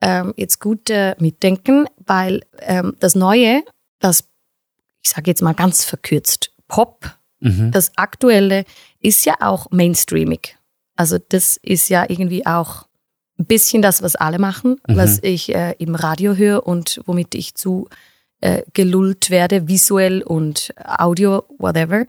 ähm, 0.02 0.34
jetzt 0.37 0.60
gut 0.60 0.90
äh, 0.90 1.14
mitdenken, 1.19 1.87
weil 2.04 2.43
ähm, 2.58 2.94
das 3.00 3.14
Neue, 3.14 3.62
das, 4.00 4.25
ich 5.02 5.10
sage 5.10 5.31
jetzt 5.31 5.40
mal 5.43 5.54
ganz 5.54 5.84
verkürzt, 5.84 6.52
Pop, 6.69 7.10
Mhm. 7.44 7.72
das 7.72 7.90
Aktuelle 7.96 8.64
ist 9.00 9.25
ja 9.26 9.34
auch 9.40 9.66
mainstreamig. 9.72 10.56
Also 10.94 11.19
das 11.28 11.56
ist 11.56 11.88
ja 11.88 12.04
irgendwie 12.08 12.46
auch 12.46 12.87
ein 13.37 13.46
bisschen 13.46 13.82
das, 13.82 14.00
was 14.00 14.14
alle 14.14 14.38
machen, 14.38 14.76
Mhm. 14.87 14.96
was 14.96 15.19
ich 15.22 15.52
äh, 15.52 15.75
im 15.78 15.96
Radio 15.96 16.37
höre 16.37 16.64
und 16.64 17.00
womit 17.05 17.34
ich 17.34 17.56
zu 17.56 17.88
äh, 18.40 18.62
gelullt 18.75 19.31
werde, 19.31 19.66
visuell 19.66 20.22
und 20.22 20.72
Audio, 20.84 21.43
whatever. 21.58 22.06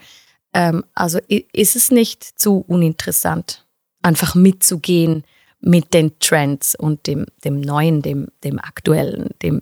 Ähm, 0.54 0.84
also 0.94 1.18
ist 1.28 1.75
es 1.75 1.89
nicht 1.89 2.24
zu 2.39 2.63
uninteressant, 2.68 3.66
einfach 4.04 4.36
mitzugehen 4.36 5.24
mit 5.65 5.94
den 5.94 6.19
Trends 6.19 6.75
und 6.75 7.07
dem, 7.07 7.25
dem 7.45 7.62
Neuen, 7.62 8.01
dem, 8.01 8.27
dem 8.44 8.60
Aktuellen, 8.60 9.30
dem, 9.42 9.62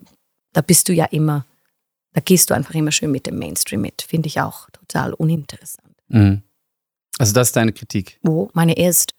da 0.53 0.61
bist 0.61 0.89
du 0.89 0.93
ja 0.93 1.05
immer, 1.05 1.45
da 2.13 2.21
gehst 2.21 2.49
du 2.49 2.55
einfach 2.55 2.73
immer 2.73 2.91
schön 2.91 3.11
mit 3.11 3.27
dem 3.27 3.37
Mainstream 3.37 3.81
mit. 3.81 4.01
Finde 4.01 4.27
ich 4.27 4.41
auch 4.41 4.69
total 4.71 5.13
uninteressant. 5.13 5.93
Mhm. 6.09 6.41
Also 7.19 7.33
das 7.33 7.49
ist 7.49 7.55
deine 7.55 7.71
Kritik. 7.71 8.17
Wo 8.23 8.49
meine 8.53 8.75
erste. 8.77 9.13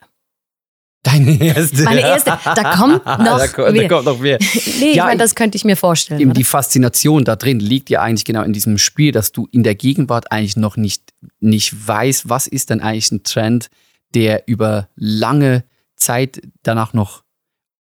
Deine 1.04 1.40
erste. 1.40 1.82
Meine 1.82 2.00
erste, 2.00 2.30
da 2.44 2.76
kommt 2.76 3.04
noch 3.06 3.16
da, 3.18 3.48
kommt, 3.48 3.68
da 3.68 3.72
mehr. 3.72 3.88
kommt 3.88 4.04
noch 4.04 4.18
mehr. 4.20 4.38
Nee, 4.80 4.90
ich 4.90 4.94
Ja, 4.96 5.04
meine, 5.04 5.16
ich- 5.16 5.20
das 5.20 5.34
könnte 5.34 5.56
ich 5.56 5.64
mir 5.64 5.76
vorstellen. 5.76 6.20
Eben 6.20 6.30
oder? 6.30 6.38
die 6.38 6.44
Faszination 6.44 7.24
da 7.24 7.34
drin 7.36 7.58
liegt 7.60 7.90
ja 7.90 8.02
eigentlich 8.02 8.24
genau 8.24 8.42
in 8.42 8.52
diesem 8.52 8.78
Spiel, 8.78 9.10
dass 9.12 9.32
du 9.32 9.48
in 9.50 9.62
der 9.64 9.74
Gegenwart 9.74 10.30
eigentlich 10.30 10.56
noch 10.56 10.76
nicht, 10.76 11.12
nicht 11.40 11.86
weißt, 11.86 12.28
was 12.28 12.46
ist 12.46 12.70
denn 12.70 12.80
eigentlich 12.80 13.10
ein 13.12 13.24
Trend, 13.24 13.68
der 14.14 14.44
über 14.46 14.88
lange 14.94 15.64
Zeit 16.02 16.42
danach 16.62 16.92
noch 16.92 17.22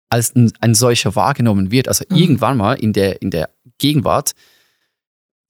als 0.10 0.36
ein, 0.36 0.52
ein 0.62 0.74
solcher 0.74 1.16
wahrgenommen 1.16 1.72
wird. 1.72 1.88
Also 1.88 2.06
Mhm. 2.10 2.18
irgendwann 2.18 2.58
mal 2.58 2.74
in 2.74 2.94
der, 2.94 3.22
in 3.22 3.32
der 3.32 3.50
Gegenwart 3.78 4.34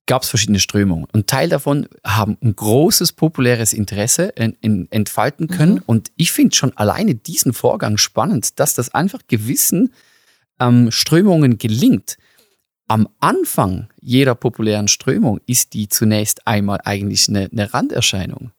gab 0.08 0.24
es 0.24 0.30
verschiedene 0.30 0.60
Strömungen. 0.60 1.06
Und 1.12 1.28
Teil 1.28 1.50
davon 1.50 1.88
haben 2.04 2.38
ein 2.42 2.56
großes 2.56 3.12
populäres 3.12 3.74
Interesse 3.74 4.36
en, 4.38 4.56
en, 4.62 4.88
entfalten 4.90 5.48
können. 5.48 5.76
Mhm. 5.76 5.84
Und 5.86 6.12
ich 6.16 6.32
finde 6.32 6.56
schon 6.56 6.76
alleine 6.78 7.14
diesen 7.14 7.54
Vorgang 7.54 7.98
spannend, 7.98 8.60
dass 8.60 8.74
das 8.74 8.94
einfach 8.94 9.22
gewissen 9.28 9.94
ähm, 10.60 10.92
Strömungen 10.92 11.58
gelingt. 11.58 12.18
Am 12.88 13.10
Anfang 13.20 13.90
jeder 14.00 14.34
populären 14.34 14.88
Strömung 14.88 15.42
ist 15.46 15.74
die 15.74 15.90
zunächst 15.90 16.48
einmal 16.48 16.80
eigentlich 16.86 17.28
eine, 17.28 17.50
eine 17.52 17.74
Randerscheinung. 17.74 18.52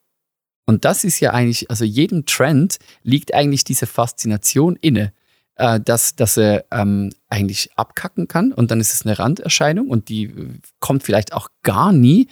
Und 0.69 0.85
das 0.85 1.03
ist 1.03 1.19
ja 1.21 1.31
eigentlich, 1.33 1.71
also 1.71 1.87
jedem 1.87 2.27
Trend 2.27 2.77
liegt 3.03 3.33
eigentlich 3.33 3.65
diese 3.65 3.87
Faszination 3.87 4.77
inne, 4.77 5.15
äh, 5.55 5.81
dass, 5.81 6.15
dass 6.15 6.37
er 6.37 6.67
ähm, 6.71 7.11
eigentlich 7.31 7.71
abkacken 7.77 8.29
kann 8.29 8.53
und 8.53 8.71
dann 8.71 8.79
ist 8.79 8.93
es 8.93 9.07
eine 9.07 9.19
Randerscheinung 9.19 9.89
und 9.89 10.11
die 10.11 10.25
äh, 10.25 10.59
kommt 10.79 11.05
vielleicht 11.05 11.33
auch 11.33 11.49
gar 11.63 11.91
nie 11.91 12.29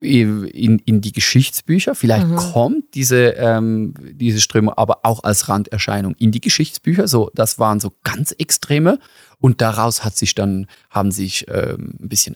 in, 0.00 0.78
in 0.78 1.02
die 1.02 1.12
Geschichtsbücher. 1.12 1.94
Vielleicht 1.94 2.26
Mhm. 2.26 2.36
kommt 2.36 2.94
diese, 2.94 3.34
ähm, 3.36 3.92
diese 4.00 4.40
Strömung 4.40 4.72
aber 4.72 5.00
auch 5.04 5.22
als 5.22 5.50
Randerscheinung 5.50 6.14
in 6.14 6.32
die 6.32 6.40
Geschichtsbücher. 6.40 7.06
So, 7.06 7.30
das 7.34 7.58
waren 7.58 7.80
so 7.80 7.92
ganz 8.02 8.32
extreme. 8.32 8.98
Und 9.40 9.60
daraus 9.60 10.04
hat 10.04 10.16
sich 10.16 10.34
dann, 10.34 10.68
haben 10.88 11.12
sich 11.12 11.46
ähm, 11.48 11.98
ein 12.00 12.08
bisschen 12.08 12.34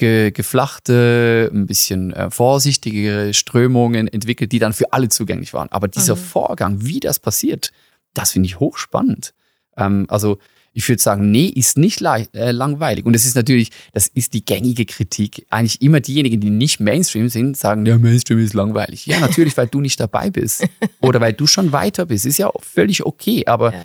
abgeflachte, 0.00 1.50
ein 1.52 1.66
bisschen 1.66 2.12
äh, 2.12 2.30
vorsichtigere 2.30 3.34
Strömungen 3.34 4.08
entwickelt, 4.08 4.52
die 4.52 4.58
dann 4.58 4.72
für 4.72 4.92
alle 4.92 5.08
zugänglich 5.08 5.52
waren. 5.54 5.68
Aber 5.70 5.88
dieser 5.88 6.16
Mhm. 6.16 6.20
Vorgang, 6.20 6.76
wie 6.84 7.00
das 7.00 7.18
passiert, 7.18 7.72
das 8.14 8.32
finde 8.32 8.46
ich 8.46 8.58
hochspannend. 8.60 9.34
Ähm, 9.76 10.06
also 10.08 10.38
Ich 10.72 10.88
würde 10.88 11.02
sagen, 11.02 11.32
nee, 11.32 11.46
ist 11.46 11.76
nicht 11.78 12.00
äh, 12.00 12.52
langweilig. 12.52 13.04
Und 13.04 13.12
das 13.12 13.24
ist 13.24 13.34
natürlich, 13.34 13.70
das 13.92 14.06
ist 14.06 14.34
die 14.34 14.44
gängige 14.44 14.84
Kritik. 14.86 15.44
Eigentlich 15.50 15.82
immer 15.82 15.98
diejenigen, 15.98 16.40
die 16.40 16.48
nicht 16.50 16.78
Mainstream 16.78 17.28
sind, 17.28 17.56
sagen, 17.56 17.84
ja, 17.86 17.98
Mainstream 17.98 18.38
ist 18.38 18.54
langweilig. 18.54 19.04
Ja, 19.06 19.18
natürlich, 19.18 19.56
weil 19.56 19.66
du 19.66 19.80
nicht 19.80 19.98
dabei 19.98 20.30
bist. 20.30 20.64
Oder 21.00 21.20
weil 21.20 21.32
du 21.32 21.48
schon 21.48 21.72
weiter 21.72 22.06
bist. 22.06 22.24
Ist 22.24 22.38
ja 22.38 22.48
völlig 22.60 23.04
okay. 23.04 23.44
Aber 23.46 23.72
Ja. 23.74 23.82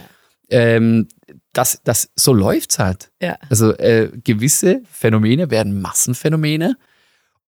ähm, 0.52 1.08
das, 1.58 1.82
das, 1.84 2.10
so 2.16 2.34
läuft's 2.34 2.80
halt. 2.80 3.12
Ja. 3.22 3.38
Also 3.50 3.76
äh, 3.78 4.12
gewisse 4.24 4.82
Phänomene 4.92 5.50
werden 5.50 5.82
Massenphänomene. 5.82 6.78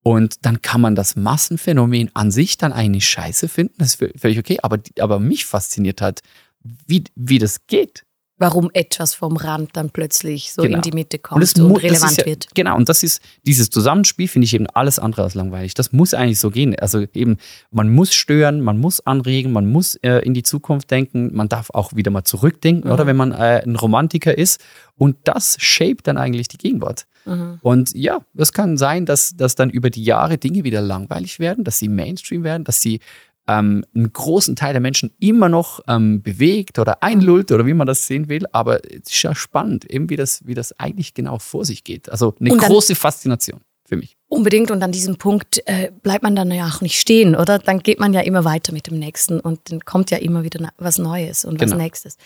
Und 0.02 0.46
dann 0.46 0.62
kann 0.62 0.80
man 0.80 0.96
das 0.96 1.18
Massenphänomen 1.18 2.10
an 2.14 2.32
sich 2.32 2.58
dann 2.58 2.72
eigentlich 2.72 3.08
scheiße 3.08 3.50
finden. 3.50 3.74
Das 3.78 3.90
ist 3.90 4.02
vö- 4.02 4.18
völlig 4.18 4.40
okay. 4.40 4.58
Aber, 4.64 4.80
aber 5.00 5.20
mich 5.20 5.46
fasziniert 5.46 6.02
halt, 6.02 6.22
wie, 6.64 7.04
wie 7.16 7.40
das 7.40 7.68
geht. 7.68 8.06
Warum 8.40 8.70
etwas 8.74 9.16
vom 9.16 9.36
Rand 9.36 9.72
dann 9.74 9.90
plötzlich 9.90 10.54
so 10.54 10.62
Genau. 10.62 10.76
in 10.78 10.82
die 10.84 10.92
Mitte 10.92 11.18
kommt 11.18 11.42
und, 11.42 11.58
das 11.58 11.84
relevant 11.84 12.12
ist 12.12 12.18
ja, 12.20 12.26
wird. 12.26 12.48
Genau, 12.54 12.76
und 12.76 12.88
das 12.88 13.02
ist 13.02 13.22
dieses 13.48 13.70
Zusammenspiel, 13.72 14.28
finde 14.28 14.46
ich 14.46 14.54
eben 14.54 14.68
alles 14.68 15.00
andere 15.00 15.24
als 15.24 15.34
langweilig. 15.34 15.74
Das 15.74 15.92
muss 15.92 16.14
eigentlich 16.14 16.40
so 16.40 16.52
gehen. 16.52 16.76
Also 16.80 17.06
eben, 17.14 17.38
man 17.72 17.90
muss 17.90 18.14
stören, 18.14 18.62
man 18.62 18.78
muss 18.78 19.00
anregen, 19.06 19.52
man 19.52 19.66
muss 19.72 19.96
äh, 20.04 20.20
in 20.20 20.34
die 20.36 20.44
Zukunft 20.44 20.92
denken, 20.92 21.36
man 21.36 21.50
darf 21.50 21.72
auch 21.72 21.96
wieder 21.96 22.12
mal 22.12 22.24
zurückdenken, 22.26 22.88
Mhm. 22.90 22.94
oder 22.94 23.08
wenn 23.08 23.16
man 23.16 23.32
äh, 23.32 23.64
ein 23.66 23.76
Romantiker 23.76 24.38
ist. 24.38 24.62
Und 24.98 25.18
das 25.24 25.58
shaped 25.60 26.08
dann 26.08 26.18
eigentlich 26.18 26.48
die 26.48 26.58
Gegenwart. 26.58 27.06
Mhm. 27.26 27.60
Und 27.62 27.94
ja, 27.96 28.20
es 28.36 28.54
kann 28.54 28.78
sein, 28.78 29.06
dass, 29.06 29.36
dass 29.36 29.56
dann 29.56 29.70
über 29.70 29.90
die 29.90 30.04
Jahre 30.04 30.38
Dinge 30.38 30.64
wieder 30.64 30.82
langweilig 30.82 31.40
werden, 31.40 31.64
dass 31.64 31.78
sie 31.80 31.88
Mainstream 31.88 32.44
werden, 32.44 32.64
dass 32.64 32.82
sie 32.82 33.00
ähm, 33.48 33.86
einen 33.96 34.12
großen 34.12 34.56
Teil 34.56 34.74
der 34.74 34.82
Menschen 34.82 35.12
immer 35.20 35.50
noch 35.50 35.80
ähm, 35.88 36.22
bewegt 36.22 36.80
oder 36.80 37.02
einlullt 37.04 37.52
oder 37.52 37.66
wie 37.66 37.74
man 37.74 37.88
das 37.88 38.06
sehen 38.08 38.30
will. 38.30 38.46
Aber 38.52 38.84
es 38.86 39.12
ist 39.12 39.24
ja 39.24 39.34
spannend, 39.36 39.86
eben 39.90 40.10
wie 40.10 40.16
das, 40.18 40.46
wie 40.46 40.54
das 40.54 40.78
eigentlich 40.80 41.14
genau 41.14 41.40
vor 41.40 41.66
sich 41.66 41.84
geht. 41.84 42.10
Also 42.10 42.36
eine 42.40 42.50
dann- 42.50 42.60
große 42.60 42.96
Faszination 42.96 43.62
für 43.86 43.96
mich. 43.96 44.18
Unbedingt 44.30 44.70
und 44.72 44.84
an 44.84 44.92
diesem 44.92 45.16
Punkt 45.16 45.62
äh, 45.66 45.90
bleibt 46.04 46.24
man 46.24 46.36
dann 46.36 46.52
ja 46.52 46.68
auch 46.68 46.82
nicht 46.82 47.00
stehen, 47.00 47.34
oder? 47.36 47.60
Dann 47.60 47.80
geht 47.80 48.00
man 48.02 48.12
ja 48.14 48.20
immer 48.20 48.44
weiter 48.44 48.74
mit 48.74 48.88
dem 48.88 49.00
nächsten 49.00 49.40
und 49.40 49.72
dann 49.72 49.80
kommt 49.86 50.12
ja 50.12 50.18
immer 50.18 50.44
wieder 50.44 50.70
was 50.78 50.98
Neues 50.98 51.46
und 51.46 51.62
was 51.62 51.72
Genau. 51.72 51.82
nächstes. 51.82 52.18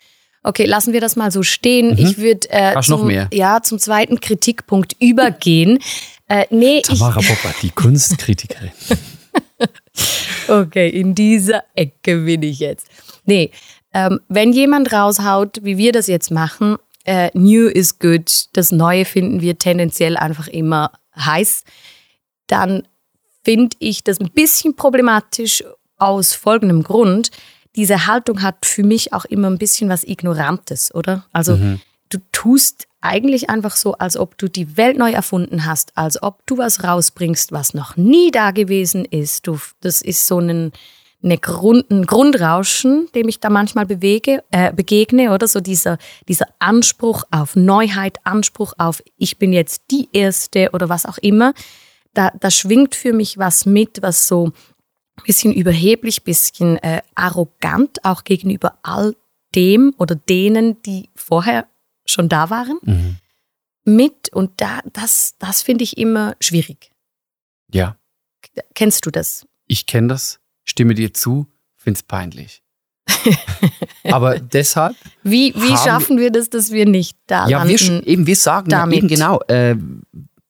Okay, 0.44 0.66
lassen 0.66 0.92
wir 0.92 1.02
das 1.02 1.16
mal 1.16 1.30
so 1.32 1.44
stehen. 1.44 1.96
Ich 2.00 2.18
würde 2.18 2.50
äh, 2.50 2.82
zum? 2.82 3.12
Ja, 3.32 3.62
zum 3.62 3.78
zweiten 3.78 4.20
Kritikpunkt 4.20 4.96
übergehen. 5.00 5.78
Äh, 6.28 6.46
nee, 6.50 6.78
ich, 6.80 6.98
Tamara 6.98 7.20
Popper, 7.22 7.54
die 7.62 7.70
Kunstkritikerin. 7.70 8.72
Okay, 10.48 10.90
in 10.90 11.16
dieser 11.16 11.64
Ecke 11.76 12.18
bin 12.18 12.44
ich 12.44 12.60
jetzt. 12.60 12.88
Nee, 13.26 13.52
ähm, 13.94 14.20
wenn 14.28 14.52
jemand 14.52 14.92
raushaut, 14.92 15.60
wie 15.64 15.78
wir 15.78 15.92
das 15.92 16.08
jetzt 16.08 16.32
machen, 16.32 16.78
äh, 17.06 17.30
New 17.34 17.68
is 17.68 18.00
good, 18.00 18.48
das 18.54 18.72
Neue 18.72 19.06
finden 19.06 19.42
wir 19.42 19.58
tendenziell 19.58 20.18
einfach 20.18 20.48
immer 20.48 20.92
heiß, 21.16 21.64
dann 22.48 22.88
finde 23.44 23.78
ich 23.80 24.04
das 24.04 24.20
ein 24.20 24.32
bisschen 24.32 24.76
problematisch 24.76 25.64
aus 25.98 26.34
folgendem 26.34 26.84
Grund. 26.84 27.32
Diese 27.76 28.08
Haltung 28.08 28.42
hat 28.42 28.66
für 28.66 28.84
mich 28.84 29.14
auch 29.14 29.26
immer 29.26 29.50
ein 29.50 29.58
bisschen 29.58 29.90
was 29.90 30.04
Ignorantes, 30.04 30.94
oder? 30.94 31.26
Also 31.32 31.58
du 32.10 32.18
tust 32.32 32.88
eigentlich 33.02 33.50
einfach 33.50 33.76
so, 33.76 33.94
als 33.94 34.16
ob 34.16 34.38
du 34.38 34.48
die 34.48 34.78
Welt 34.78 34.98
neu 34.98 35.12
erfunden 35.12 35.66
hast, 35.66 35.98
als 35.98 36.22
ob 36.22 36.46
du 36.46 36.58
was 36.58 36.84
rausbringst, 36.84 37.52
was 37.52 37.74
noch 37.74 37.98
nie 37.98 38.32
da 38.32 38.52
gewesen 38.52 39.06
ist. 39.06 39.48
Du, 39.48 39.58
das 39.82 40.02
ist 40.02 40.28
so 40.28 40.40
ein, 40.40 40.72
eine 41.24 41.38
Grund, 41.38 41.90
ein 41.92 42.06
Grundrauschen, 42.06 43.08
dem 43.14 43.28
ich 43.28 43.40
da 43.40 43.50
manchmal 43.50 43.86
bewege, 43.86 44.44
äh, 44.52 44.72
begegne, 44.72 45.34
oder 45.34 45.48
so 45.48 45.60
dieser, 45.60 45.98
dieser 46.28 46.48
Anspruch 46.60 47.24
auf 47.32 47.56
Neuheit, 47.56 48.20
Anspruch 48.24 48.74
auf 48.78 49.04
ich 49.18 49.38
bin 49.38 49.52
jetzt 49.52 49.84
die 49.92 50.08
Erste 50.14 50.70
oder 50.74 50.90
was 50.90 51.06
auch 51.06 51.18
immer. 51.18 51.54
Da, 52.14 52.32
da 52.40 52.52
schwingt 52.52 52.96
für 52.96 53.14
mich 53.14 53.38
was 53.38 53.66
mit, 53.66 54.02
was 54.02 54.28
so 54.28 54.52
bisschen 55.24 55.54
überheblich, 55.54 56.24
bisschen 56.24 56.78
äh, 56.78 57.02
arrogant 57.16 58.04
auch 58.04 58.24
gegenüber 58.24 58.78
all 58.84 59.16
dem 59.56 59.94
oder 59.98 60.16
denen, 60.16 60.82
die 60.84 61.10
vorher 61.16 61.68
schon 62.12 62.30
da 62.30 62.50
waren, 62.50 62.78
Mhm. 62.84 63.18
mit. 63.86 64.32
Und 64.34 64.60
da, 64.62 64.80
das, 64.94 65.34
das 65.40 65.62
finde 65.62 65.84
ich 65.84 65.98
immer 65.98 66.36
schwierig. 66.40 66.92
Ja, 67.74 67.98
Kennst 68.74 69.06
du 69.06 69.12
das? 69.12 69.46
ich 69.68 69.86
kenne 69.86 70.08
das, 70.10 70.40
stimme 70.66 70.94
dir 70.96 71.14
zu, 71.14 71.48
finde 71.78 71.98
es 72.00 72.04
peinlich. 72.04 72.62
Aber 74.04 74.40
deshalb 74.40 74.96
Wie, 75.24 75.54
wie 75.56 75.78
schaffen 75.78 76.18
wir 76.20 76.32
das, 76.32 76.50
dass 76.50 76.72
wir 76.72 76.86
nicht 76.86 77.18
da 77.28 77.48
Ja, 77.48 77.68
wir, 77.68 77.80
eben, 78.08 78.26
wir 78.28 78.36
sagen 78.36 78.70
damit. 78.70 78.98
eben 78.98 79.08
genau, 79.08 79.40
äh, 79.48 79.76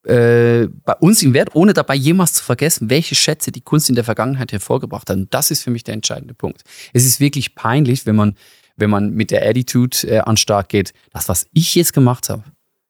äh, 0.04 0.68
bei 0.84 0.94
uns 0.96 1.22
im 1.22 1.34
Wert, 1.34 1.50
ohne 1.54 1.74
dabei 1.74 1.96
jemals 1.96 2.34
zu 2.34 2.44
vergessen, 2.44 2.90
welche 2.90 3.14
Schätze 3.16 3.52
die 3.52 3.62
Kunst 3.62 3.90
in 3.90 3.96
der 3.96 4.04
Vergangenheit 4.04 4.52
hervorgebracht 4.52 5.10
hat. 5.10 5.18
Und 5.18 5.34
das 5.34 5.52
ist 5.52 5.64
für 5.64 5.70
mich 5.70 5.84
der 5.84 5.94
entscheidende 5.94 6.34
Punkt. 6.34 6.64
Es 6.94 7.06
ist 7.06 7.20
wirklich 7.20 7.54
peinlich, 7.56 8.06
wenn 8.06 8.16
man, 8.16 8.36
wenn 8.82 8.90
man 8.90 9.12
mit 9.14 9.32
der 9.32 9.48
Attitude 9.48 9.98
äh, 10.08 10.18
an 10.20 10.36
Start 10.36 10.68
geht, 10.68 10.92
das, 11.14 11.30
was 11.30 11.48
ich 11.54 11.74
jetzt 11.76 11.94
gemacht 11.94 12.28
habe, 12.30 12.44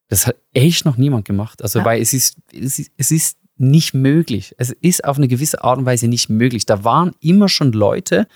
das 0.07 0.25
hat 0.25 0.37
echt 0.53 0.83
noch 0.85 0.97
niemand 0.97 1.25
gemacht. 1.25 1.61
Also, 1.61 1.79
Ja. 1.79 1.85
weil 1.85 2.01
es 2.01 2.13
ist, 2.13 2.37
es 2.51 2.79
ist, 2.79 2.91
es 2.97 3.11
ist 3.11 3.37
nicht 3.57 3.93
möglich. 3.93 4.55
Es 4.57 4.71
ist 4.71 5.03
auf 5.05 5.17
eine 5.17 5.27
gewisse 5.27 5.63
Art 5.63 5.77
und 5.77 5.85
Weise 5.85 6.07
nicht 6.07 6.29
möglich. 6.29 6.65
Da 6.65 6.83
waren 6.83 7.11
immer 7.19 7.47
schon 7.47 7.71
Leute, 7.73 8.27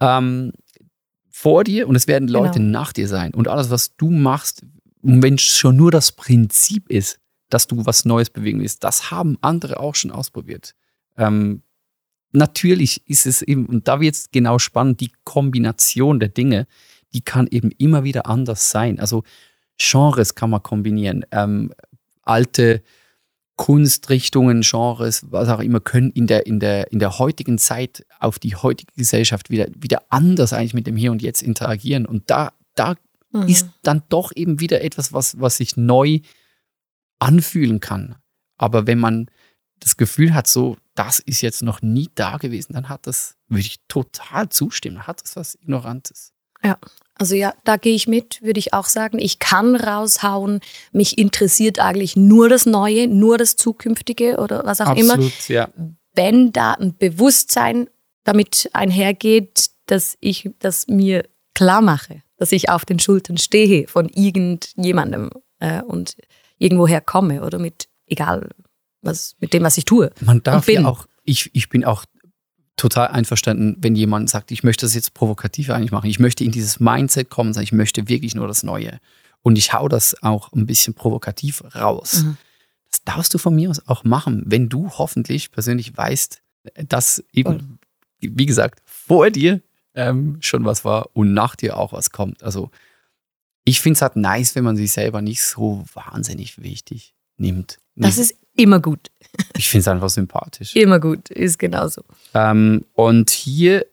ähm, 0.00 0.52
vor 1.30 1.64
dir 1.64 1.88
und 1.88 1.96
es 1.96 2.06
werden 2.06 2.28
Leute 2.28 2.60
Genau. 2.60 2.78
nach 2.78 2.92
dir 2.92 3.08
sein. 3.08 3.34
Und 3.34 3.48
alles, 3.48 3.68
was 3.70 3.96
du 3.96 4.08
machst, 4.10 4.62
wenn 5.02 5.36
schon 5.38 5.76
nur 5.76 5.90
das 5.90 6.12
Prinzip 6.12 6.88
ist, 6.88 7.18
dass 7.50 7.66
du 7.66 7.84
was 7.84 8.04
Neues 8.04 8.30
bewegen 8.30 8.60
willst, 8.60 8.84
das 8.84 9.10
haben 9.10 9.36
andere 9.40 9.80
auch 9.80 9.94
schon 9.96 10.10
ausprobiert. 10.12 10.74
Ähm, 11.18 11.62
natürlich 12.34 13.02
ist 13.08 13.26
es 13.26 13.42
eben, 13.42 13.66
und 13.66 13.88
da 13.88 14.00
wird 14.00 14.14
es 14.14 14.30
genau 14.30 14.58
spannend, 14.58 15.00
die 15.00 15.12
Kombination 15.24 16.20
der 16.20 16.28
Dinge, 16.28 16.66
die 17.12 17.20
kann 17.20 17.46
eben 17.46 17.70
immer 17.78 18.04
wieder 18.04 18.26
anders 18.26 18.70
sein. 18.70 18.98
Also 18.98 19.22
Genres 19.78 20.34
kann 20.34 20.50
man 20.50 20.62
kombinieren. 20.62 21.24
Ähm, 21.30 21.72
alte 22.22 22.82
Kunstrichtungen, 23.56 24.62
Genres, 24.62 25.26
was 25.30 25.48
auch 25.48 25.60
immer, 25.60 25.80
können 25.80 26.10
in 26.10 26.26
der, 26.26 26.46
in 26.46 26.58
der, 26.58 26.90
in 26.90 26.98
der 26.98 27.18
heutigen 27.18 27.58
Zeit 27.58 28.04
auf 28.18 28.38
die 28.38 28.56
heutige 28.56 28.92
Gesellschaft 28.96 29.50
wieder, 29.50 29.66
wieder 29.76 30.02
anders 30.08 30.52
eigentlich 30.52 30.74
mit 30.74 30.86
dem 30.86 30.96
Hier 30.96 31.12
und 31.12 31.22
Jetzt 31.22 31.42
interagieren. 31.42 32.06
Und 32.06 32.30
da, 32.30 32.52
da 32.74 32.96
Mhm. 33.34 33.48
ist 33.48 33.68
dann 33.82 34.02
doch 34.08 34.30
eben 34.34 34.60
wieder 34.60 34.82
etwas, 34.82 35.12
was, 35.12 35.40
was 35.40 35.56
sich 35.56 35.76
neu 35.76 36.20
anfühlen 37.18 37.80
kann. 37.80 38.14
Aber 38.56 38.86
wenn 38.86 39.00
man 39.00 39.26
das 39.84 39.96
Gefühl 39.96 40.34
hat, 40.34 40.46
so, 40.46 40.76
das 40.94 41.18
ist 41.18 41.42
jetzt 41.42 41.62
noch 41.62 41.82
nie 41.82 42.08
da 42.14 42.38
gewesen, 42.38 42.72
dann 42.72 42.88
hat 42.88 43.06
das, 43.06 43.36
würde 43.48 43.60
ich 43.60 43.80
total 43.86 44.48
zustimmen, 44.48 45.06
hat 45.06 45.22
das 45.22 45.36
was 45.36 45.54
Ignorantes. 45.56 46.32
Also 47.16 47.34
ja, 47.34 47.54
da 47.64 47.76
gehe 47.76 47.94
ich 47.94 48.08
mit, 48.08 48.42
würde 48.42 48.58
ich 48.58 48.72
auch 48.72 48.86
sagen. 48.86 49.18
Ich 49.18 49.38
kann 49.38 49.76
raushauen. 49.76 50.60
Mich 50.92 51.18
interessiert 51.18 51.78
eigentlich 51.78 52.16
nur 52.16 52.48
das 52.48 52.66
Neue, 52.66 53.06
nur 53.06 53.38
das 53.38 53.56
Zukünftige 53.56 54.38
oder 54.38 54.64
was 54.64 54.80
auch 54.80 54.96
immer. 54.96 55.18
ja. 55.48 55.68
Wenn 56.14 56.52
da 56.52 56.72
ein 56.72 56.96
Bewusstsein 56.96 57.88
damit 58.24 58.70
einhergeht, 58.72 59.66
dass 59.86 60.16
ich 60.20 60.50
das 60.58 60.88
mir 60.88 61.28
klar 61.54 61.82
mache, 61.82 62.22
dass 62.36 62.50
ich 62.50 62.70
auf 62.70 62.84
den 62.84 62.98
Schultern 62.98 63.36
stehe 63.36 63.86
von 63.86 64.08
irgendjemandem 64.08 65.30
äh, 65.60 65.82
und 65.82 66.16
irgendwoher 66.58 67.00
komme 67.00 67.44
oder 67.44 67.58
mit, 67.58 67.88
egal 68.06 68.48
was, 69.04 69.36
mit 69.40 69.52
dem, 69.52 69.62
was 69.62 69.78
ich 69.78 69.84
tue. 69.84 70.10
Man 70.20 70.42
darf 70.42 70.68
ja 70.68 70.84
auch, 70.84 71.06
ich, 71.24 71.50
ich 71.54 71.68
bin 71.68 71.84
auch 71.84 72.04
total 72.76 73.08
einverstanden, 73.08 73.76
wenn 73.80 73.94
jemand 73.94 74.28
sagt, 74.30 74.50
ich 74.50 74.64
möchte 74.64 74.86
das 74.86 74.94
jetzt 74.94 75.14
provokativ 75.14 75.70
eigentlich 75.70 75.92
machen. 75.92 76.10
Ich 76.10 76.18
möchte 76.18 76.44
in 76.44 76.50
dieses 76.50 76.80
Mindset 76.80 77.30
kommen, 77.30 77.52
sagen, 77.52 77.64
ich 77.64 77.72
möchte 77.72 78.08
wirklich 78.08 78.34
nur 78.34 78.48
das 78.48 78.62
Neue. 78.62 78.98
Und 79.42 79.56
ich 79.56 79.72
hau 79.72 79.88
das 79.88 80.22
auch 80.22 80.52
ein 80.52 80.66
bisschen 80.66 80.94
provokativ 80.94 81.62
raus. 81.74 82.24
Mhm. 82.24 82.36
Das 82.90 83.04
darfst 83.04 83.34
du 83.34 83.38
von 83.38 83.54
mir 83.54 83.70
aus 83.70 83.86
auch 83.88 84.04
machen, 84.04 84.42
wenn 84.46 84.68
du 84.68 84.90
hoffentlich 84.90 85.50
persönlich 85.50 85.96
weißt, 85.96 86.42
dass 86.88 87.22
eben, 87.32 87.78
wie 88.20 88.46
gesagt, 88.46 88.80
vor 88.86 89.30
dir 89.30 89.60
ähm, 89.94 90.38
schon 90.40 90.64
was 90.64 90.84
war 90.84 91.10
und 91.12 91.34
nach 91.34 91.56
dir 91.56 91.76
auch 91.76 91.92
was 91.92 92.10
kommt. 92.10 92.42
Also 92.42 92.70
ich 93.64 93.80
finde 93.80 93.96
es 93.96 94.02
halt 94.02 94.16
nice, 94.16 94.54
wenn 94.54 94.64
man 94.64 94.76
sich 94.76 94.92
selber 94.92 95.22
nicht 95.22 95.42
so 95.42 95.84
wahnsinnig 95.94 96.62
wichtig 96.62 97.14
nimmt. 97.36 97.78
Das 97.96 98.18
ist 98.18 98.34
immer 98.56 98.80
gut. 98.80 99.10
ich 99.56 99.68
finde 99.68 99.80
es 99.82 99.88
einfach 99.88 100.10
sympathisch. 100.10 100.74
Immer 100.76 101.00
gut, 101.00 101.30
ist 101.30 101.58
genauso. 101.58 102.02
Ähm, 102.34 102.84
und 102.92 103.30
hier, 103.30 103.84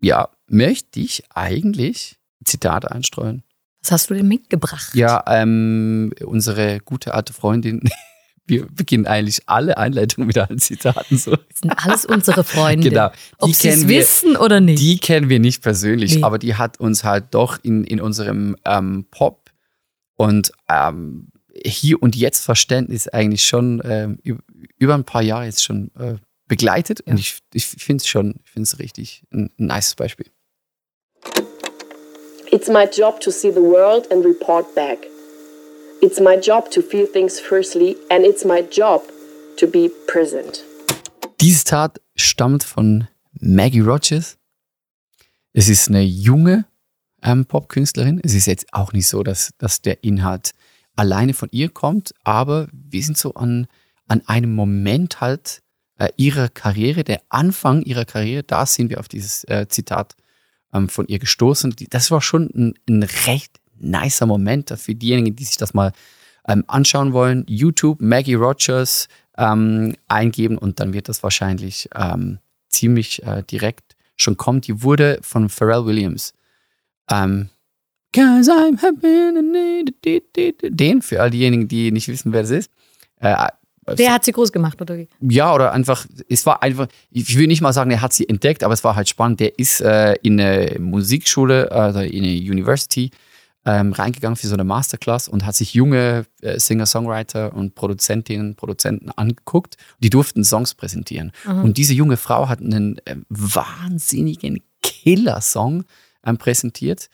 ja, 0.00 0.28
möchte 0.46 1.00
ich 1.00 1.24
eigentlich 1.34 2.18
Zitate 2.44 2.90
einstreuen. 2.90 3.42
Was 3.82 3.90
hast 3.92 4.10
du 4.10 4.14
denn 4.14 4.28
mitgebracht? 4.28 4.94
Ja, 4.94 5.24
ähm, 5.26 6.12
unsere 6.24 6.78
gute 6.80 7.14
alte 7.14 7.32
Freundin, 7.32 7.80
wir 8.46 8.66
beginnen 8.66 9.06
eigentlich 9.06 9.42
alle 9.46 9.76
Einleitungen 9.76 10.26
mit 10.28 10.38
allen 10.38 10.58
Zitaten 10.58 11.16
so. 11.18 11.32
Das 11.34 11.58
sind 11.60 11.70
alles 11.84 12.04
unsere 12.06 12.44
Freunde. 12.44 12.90
Genau. 12.90 13.10
Ob 13.38 13.52
sie 13.52 13.68
es 13.68 13.88
wissen 13.88 14.36
oder 14.36 14.60
nicht. 14.60 14.80
die 14.80 14.98
kennen 14.98 15.28
wir 15.28 15.40
nicht 15.40 15.62
persönlich, 15.62 16.16
Nee. 16.16 16.22
aber 16.22 16.38
die 16.38 16.54
hat 16.54 16.78
uns 16.78 17.02
halt 17.02 17.26
doch 17.32 17.58
in, 17.62 17.82
in 17.84 18.00
unserem 18.00 18.56
ähm, 18.64 19.06
Pop 19.10 19.50
Und 20.16 20.52
ähm, 20.68 21.31
hier 21.64 22.02
und 22.02 22.16
jetzt 22.16 22.44
Verständnis 22.44 23.08
eigentlich 23.08 23.46
schon 23.46 23.82
ähm, 23.84 24.18
über, 24.78 24.94
ein 24.94 25.04
paar 25.04 25.22
Jahre 25.22 25.44
jetzt 25.44 25.62
schon 25.62 25.90
äh, 25.98 26.14
begleitet. 26.48 27.00
Und 27.02 27.18
ich, 27.18 27.38
ich 27.52 27.66
finde 27.66 28.02
es 28.02 28.08
schon, 28.08 28.36
ich 28.44 28.50
finde 28.50 28.66
es 28.66 28.78
richtig 28.78 29.22
ein, 29.32 29.50
ein 29.58 29.66
nice 29.66 29.94
Beispiel. 29.94 30.26
It's 32.50 32.68
my 32.68 32.84
job 32.84 33.20
to 33.20 33.30
see 33.30 33.50
the 33.50 33.62
world 33.62 34.10
and 34.12 34.24
report 34.24 34.74
back. 34.74 34.98
It's 36.02 36.20
my 36.20 36.36
job 36.36 36.70
to 36.72 36.82
feel 36.82 37.06
things 37.06 37.40
firstly, 37.40 37.96
and 38.10 38.26
it's 38.26 38.44
my 38.44 38.60
job 38.60 39.02
to 39.56 39.66
be 39.66 39.90
present. 40.06 40.64
Dieses 41.40 41.64
Tat 41.64 42.00
stammt 42.16 42.64
von 42.64 43.08
Maggie 43.40 43.80
Rogers. 43.80 44.36
Es 45.52 45.68
ist 45.68 45.88
eine 45.88 46.02
junge 46.02 46.66
ähm, 47.22 47.46
Popkünstlerin. 47.46 48.20
Es 48.22 48.34
ist 48.34 48.46
jetzt 48.46 48.66
auch 48.72 48.92
nicht 48.92 49.08
so, 49.08 49.22
dass, 49.22 49.50
dass 49.58 49.80
der 49.80 50.02
Inhalt 50.04 50.52
alleine 50.96 51.34
von 51.34 51.48
ihr 51.52 51.68
kommt, 51.68 52.14
aber 52.24 52.68
wir 52.72 53.02
sind 53.02 53.18
so 53.18 53.34
an, 53.34 53.66
an 54.08 54.22
einem 54.26 54.54
Moment 54.54 55.20
halt 55.20 55.62
äh, 55.98 56.08
ihrer 56.16 56.48
Karriere, 56.48 57.04
der 57.04 57.22
Anfang 57.28 57.82
ihrer 57.82 58.04
Karriere, 58.04 58.42
da 58.42 58.66
sind 58.66 58.90
wir 58.90 59.00
auf 59.00 59.08
dieses 59.08 59.44
äh, 59.44 59.66
Zitat 59.68 60.14
ähm, 60.72 60.88
von 60.88 61.06
ihr 61.06 61.18
gestoßen. 61.18 61.74
Das 61.90 62.10
war 62.10 62.20
schon 62.20 62.50
ein, 62.54 62.74
ein 62.88 63.02
recht 63.02 63.60
nicer 63.78 64.26
Moment 64.26 64.70
für 64.78 64.94
diejenigen, 64.94 65.36
die 65.36 65.44
sich 65.44 65.56
das 65.56 65.74
mal 65.74 65.92
ähm, 66.46 66.64
anschauen 66.66 67.12
wollen. 67.12 67.44
YouTube, 67.48 68.00
Maggie 68.00 68.34
Rogers 68.34 69.08
ähm, 69.36 69.96
eingeben 70.08 70.58
und 70.58 70.80
dann 70.80 70.92
wird 70.92 71.08
das 71.08 71.22
wahrscheinlich 71.22 71.88
ähm, 71.94 72.38
ziemlich 72.68 73.22
äh, 73.24 73.42
direkt 73.42 73.96
schon 74.16 74.36
kommen. 74.36 74.60
Die 74.60 74.82
wurde 74.82 75.18
von 75.22 75.48
Pharrell 75.48 75.86
Williams. 75.86 76.34
Ähm, 77.10 77.48
Cause 78.14 78.50
I'm 78.50 78.80
happy. 78.80 79.84
Den, 80.62 81.02
für 81.02 81.22
all 81.22 81.30
diejenigen, 81.30 81.68
die 81.68 81.90
nicht 81.92 82.08
wissen, 82.08 82.32
wer 82.32 82.42
das 82.42 82.50
ist. 82.50 82.70
Äh, 83.20 83.34
der 83.86 84.12
hat 84.12 84.24
sie 84.24 84.32
groß 84.32 84.52
gemacht, 84.52 84.80
oder 84.80 84.96
wie? 84.96 85.08
Ja, 85.20 85.52
oder 85.54 85.72
einfach, 85.72 86.06
es 86.28 86.46
war 86.46 86.62
einfach, 86.62 86.86
ich 87.10 87.36
will 87.36 87.48
nicht 87.48 87.62
mal 87.62 87.72
sagen, 87.72 87.90
er 87.90 88.00
hat 88.00 88.12
sie 88.12 88.28
entdeckt, 88.28 88.62
aber 88.62 88.74
es 88.74 88.84
war 88.84 88.94
halt 88.94 89.08
spannend. 89.08 89.40
Der 89.40 89.58
ist 89.58 89.80
äh, 89.80 90.14
in 90.22 90.40
eine 90.40 90.78
Musikschule, 90.78 91.72
also 91.72 92.00
in 92.00 92.22
eine 92.22 92.32
University 92.32 93.10
ähm, 93.64 93.92
reingegangen 93.92 94.36
für 94.36 94.46
so 94.46 94.54
eine 94.54 94.64
Masterclass 94.64 95.28
und 95.28 95.46
hat 95.46 95.54
sich 95.54 95.74
junge 95.74 96.26
äh, 96.42 96.58
Singer-Songwriter 96.58 97.54
und 97.54 97.74
Produzentinnen, 97.74 98.54
Produzenten 98.54 99.10
angeguckt. 99.10 99.76
Die 100.00 100.10
durften 100.10 100.44
Songs 100.44 100.74
präsentieren. 100.74 101.32
Mhm. 101.46 101.64
Und 101.64 101.76
diese 101.76 101.94
junge 101.94 102.16
Frau 102.16 102.48
hat 102.48 102.60
einen 102.60 102.98
äh, 103.04 103.16
wahnsinnigen 103.28 104.62
Killer-Song 104.82 105.84
ähm, 106.24 106.38
präsentiert, 106.38 107.08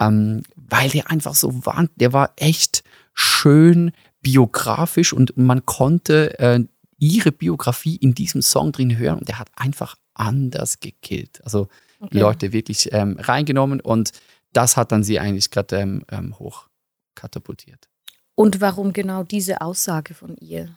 ähm, 0.00 0.42
weil 0.56 0.90
der 0.90 1.10
einfach 1.10 1.34
so 1.34 1.66
war, 1.66 1.88
der 1.96 2.12
war 2.12 2.32
echt 2.36 2.84
schön 3.12 3.92
biografisch 4.20 5.12
und 5.12 5.36
man 5.36 5.64
konnte 5.66 6.38
äh, 6.38 6.64
ihre 6.98 7.32
Biografie 7.32 7.96
in 7.96 8.14
diesem 8.14 8.42
Song 8.42 8.72
drin 8.72 8.96
hören 8.96 9.18
und 9.18 9.28
der 9.28 9.38
hat 9.38 9.50
einfach 9.56 9.96
anders 10.14 10.80
gekillt. 10.80 11.40
Also 11.44 11.68
okay. 12.00 12.18
Leute 12.18 12.52
wirklich 12.52 12.92
ähm, 12.92 13.16
reingenommen 13.20 13.80
und 13.80 14.12
das 14.52 14.76
hat 14.76 14.92
dann 14.92 15.04
sie 15.04 15.18
eigentlich 15.18 15.50
gerade 15.50 15.76
ähm, 15.76 16.04
ähm, 16.10 16.38
hoch 16.38 16.68
katapultiert. 17.14 17.88
Und 18.34 18.60
warum 18.60 18.92
genau 18.92 19.22
diese 19.22 19.60
Aussage 19.60 20.14
von 20.14 20.36
ihr? 20.36 20.76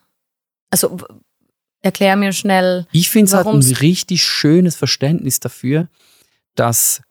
Also 0.70 0.98
erklär 1.82 2.16
mir 2.16 2.34
schnell. 2.34 2.88
Ich 2.92 3.10
finde 3.10 3.28
es 3.28 3.34
halt 3.34 3.48
ein 3.48 3.76
richtig 3.78 4.24
schönes 4.24 4.76
Verständnis 4.76 5.40
dafür, 5.40 5.88
dass 6.56 7.02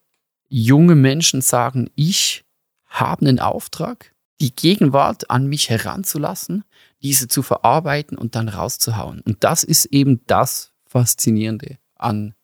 junge 0.48 0.94
Menschen 0.94 1.40
sagen, 1.40 1.90
ich 1.94 2.44
habe 2.86 3.26
einen 3.26 3.40
Auftrag, 3.40 4.14
die 4.40 4.54
Gegenwart 4.54 5.30
an 5.30 5.46
mich 5.46 5.70
heranzulassen, 5.70 6.64
diese 7.02 7.28
zu 7.28 7.42
verarbeiten 7.42 8.18
und 8.18 8.34
dann 8.34 8.48
rauszuhauen. 8.48 9.20
Und 9.20 9.44
das 9.44 9.64
ist 9.64 9.86
eben 9.86 10.20
das 10.26 10.72
Faszinierende 10.86 11.78
an 11.96 12.34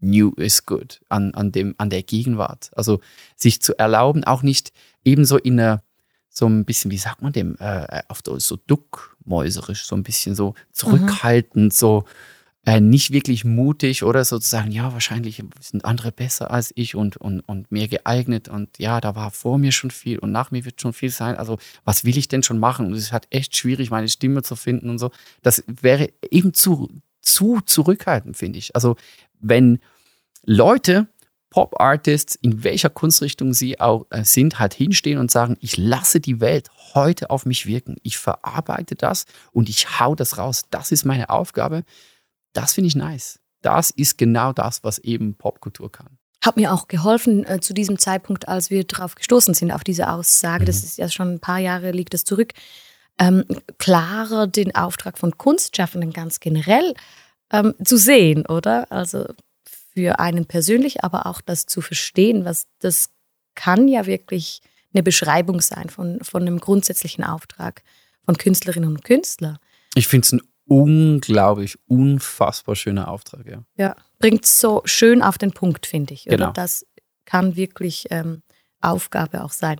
New 0.00 0.32
is 0.36 0.66
Good, 0.66 1.00
an, 1.08 1.34
an, 1.34 1.52
dem, 1.52 1.74
an 1.78 1.90
der 1.90 2.02
Gegenwart. 2.02 2.70
Also 2.74 3.00
sich 3.34 3.62
zu 3.62 3.78
erlauben, 3.78 4.24
auch 4.24 4.42
nicht 4.42 4.72
ebenso 5.04 5.38
in 5.38 5.58
einer, 5.58 5.82
so 6.28 6.46
ein 6.46 6.64
bisschen, 6.64 6.90
wie 6.90 6.98
sagt 6.98 7.22
man 7.22 7.32
dem, 7.32 7.56
äh, 7.58 8.02
auf 8.08 8.20
so 8.24 8.56
duckmäuserisch, 8.56 9.86
so 9.86 9.96
ein 9.96 10.02
bisschen 10.02 10.34
so 10.34 10.54
zurückhaltend, 10.72 11.66
mhm. 11.66 11.70
so 11.70 12.04
äh, 12.66 12.80
nicht 12.80 13.12
wirklich 13.12 13.44
mutig 13.44 14.02
oder 14.02 14.24
sozusagen, 14.24 14.72
ja, 14.72 14.92
wahrscheinlich 14.92 15.42
sind 15.60 15.84
andere 15.84 16.10
besser 16.10 16.50
als 16.50 16.72
ich 16.74 16.96
und, 16.96 17.16
und, 17.16 17.40
und 17.40 17.70
mehr 17.70 17.86
geeignet 17.86 18.48
und 18.48 18.78
ja, 18.78 19.00
da 19.00 19.14
war 19.14 19.30
vor 19.30 19.56
mir 19.56 19.70
schon 19.70 19.92
viel 19.92 20.18
und 20.18 20.32
nach 20.32 20.50
mir 20.50 20.64
wird 20.64 20.80
schon 20.80 20.92
viel 20.92 21.10
sein. 21.10 21.36
Also, 21.36 21.58
was 21.84 22.04
will 22.04 22.18
ich 22.18 22.26
denn 22.26 22.42
schon 22.42 22.58
machen? 22.58 22.86
Und 22.86 22.94
es 22.94 23.12
halt 23.12 23.28
echt 23.30 23.56
schwierig, 23.56 23.90
meine 23.90 24.08
Stimme 24.08 24.42
zu 24.42 24.56
finden 24.56 24.90
und 24.90 24.98
so. 24.98 25.12
Das 25.42 25.62
wäre 25.68 26.10
eben 26.28 26.54
zu, 26.54 26.90
zu 27.22 27.60
zurückhaltend, 27.60 28.36
finde 28.36 28.58
ich. 28.58 28.74
Also, 28.74 28.96
wenn 29.38 29.78
Leute, 30.44 31.06
Pop-Artists, 31.50 32.34
in 32.34 32.64
welcher 32.64 32.90
Kunstrichtung 32.90 33.54
sie 33.54 33.78
auch 33.78 34.06
äh, 34.10 34.24
sind, 34.24 34.58
halt 34.58 34.74
hinstehen 34.74 35.18
und 35.18 35.30
sagen, 35.30 35.56
ich 35.60 35.76
lasse 35.76 36.18
die 36.18 36.40
Welt 36.40 36.70
heute 36.94 37.30
auf 37.30 37.46
mich 37.46 37.66
wirken. 37.66 37.94
Ich 38.02 38.18
verarbeite 38.18 38.96
das 38.96 39.24
und 39.52 39.68
ich 39.68 40.00
hau 40.00 40.16
das 40.16 40.36
raus. 40.36 40.64
Das 40.70 40.90
ist 40.90 41.04
meine 41.04 41.30
Aufgabe 41.30 41.84
das 42.56 42.74
finde 42.74 42.88
ich 42.88 42.96
nice. 42.96 43.38
Das 43.62 43.90
ist 43.90 44.18
genau 44.18 44.52
das, 44.52 44.84
was 44.84 44.98
eben 44.98 45.34
Popkultur 45.34 45.90
kann. 45.90 46.18
Hat 46.44 46.56
mir 46.56 46.72
auch 46.72 46.86
geholfen 46.86 47.44
äh, 47.46 47.60
zu 47.60 47.74
diesem 47.74 47.98
Zeitpunkt, 47.98 48.48
als 48.48 48.70
wir 48.70 48.84
darauf 48.84 49.14
gestoßen 49.14 49.54
sind, 49.54 49.72
auf 49.72 49.82
diese 49.82 50.10
Aussage. 50.10 50.62
Mhm. 50.62 50.66
Das 50.66 50.84
ist 50.84 50.98
ja 50.98 51.08
schon 51.08 51.34
ein 51.34 51.40
paar 51.40 51.58
Jahre 51.58 51.90
liegt 51.90 52.14
das 52.14 52.24
zurück. 52.24 52.52
Ähm, 53.18 53.44
klarer 53.78 54.46
den 54.46 54.74
Auftrag 54.74 55.18
von 55.18 55.36
Kunstschaffenden 55.38 56.12
ganz 56.12 56.38
generell 56.38 56.94
ähm, 57.50 57.74
zu 57.82 57.96
sehen, 57.96 58.46
oder? 58.46 58.92
Also 58.92 59.26
für 59.94 60.20
einen 60.20 60.44
persönlich, 60.44 61.02
aber 61.02 61.26
auch 61.26 61.40
das 61.40 61.66
zu 61.66 61.80
verstehen, 61.80 62.44
was 62.44 62.66
das 62.78 63.10
kann 63.54 63.88
ja 63.88 64.06
wirklich 64.06 64.60
eine 64.92 65.02
Beschreibung 65.02 65.60
sein 65.60 65.88
von, 65.88 66.22
von 66.22 66.42
einem 66.42 66.60
grundsätzlichen 66.60 67.24
Auftrag 67.24 67.82
von 68.24 68.36
Künstlerinnen 68.36 68.90
und 68.90 69.04
Künstlern. 69.04 69.58
Ich 69.94 70.08
finde 70.08 70.26
es 70.26 70.32
ein 70.32 70.42
unglaublich, 70.66 71.78
unfassbar 71.86 72.76
schöner 72.76 73.08
Auftrag, 73.08 73.46
ja. 73.46 73.62
Ja, 73.76 73.96
bringt 74.18 74.46
so 74.46 74.82
schön 74.84 75.22
auf 75.22 75.38
den 75.38 75.52
Punkt, 75.52 75.86
finde 75.86 76.14
ich. 76.14 76.24
Genau. 76.24 76.52
Das 76.52 76.86
kann 77.24 77.56
wirklich 77.56 78.06
ähm, 78.10 78.42
Aufgabe 78.80 79.44
auch 79.44 79.52
sein. 79.52 79.78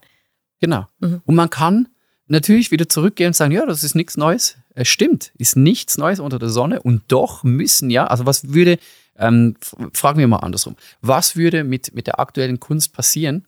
Genau. 0.61 0.87
Mhm. 0.99 1.22
Und 1.25 1.35
man 1.35 1.51
kann 1.51 1.88
natürlich 2.29 2.70
wieder 2.70 2.88
zurückgehen 2.88 3.29
und 3.29 3.37
sagen, 3.37 3.53
ja, 3.53 3.66
das 3.66 3.85
ist 3.85 3.94
nichts 3.94 4.16
Neues. 4.16 4.57
Es 4.75 4.88
stimmt, 4.88 5.33
ist 5.38 5.57
nichts 5.57 5.96
Neues 5.96 6.20
unter 6.20 6.38
der 6.38 6.49
Sonne 6.49 6.83
und 6.83 7.03
doch 7.09 7.44
müssen 7.44 7.90
ja, 7.90 8.07
also 8.07 8.27
was 8.27 8.53
würde, 8.53 8.79
ähm, 9.16 9.57
fragen 9.92 10.18
wir 10.18 10.29
mal 10.29 10.38
andersrum, 10.38 10.77
was 11.01 11.37
würde 11.37 11.64
mit, 11.64 11.94
mit 11.94 12.07
der 12.07 12.20
aktuellen 12.20 12.61
Kunst 12.61 12.92
passieren, 12.92 13.46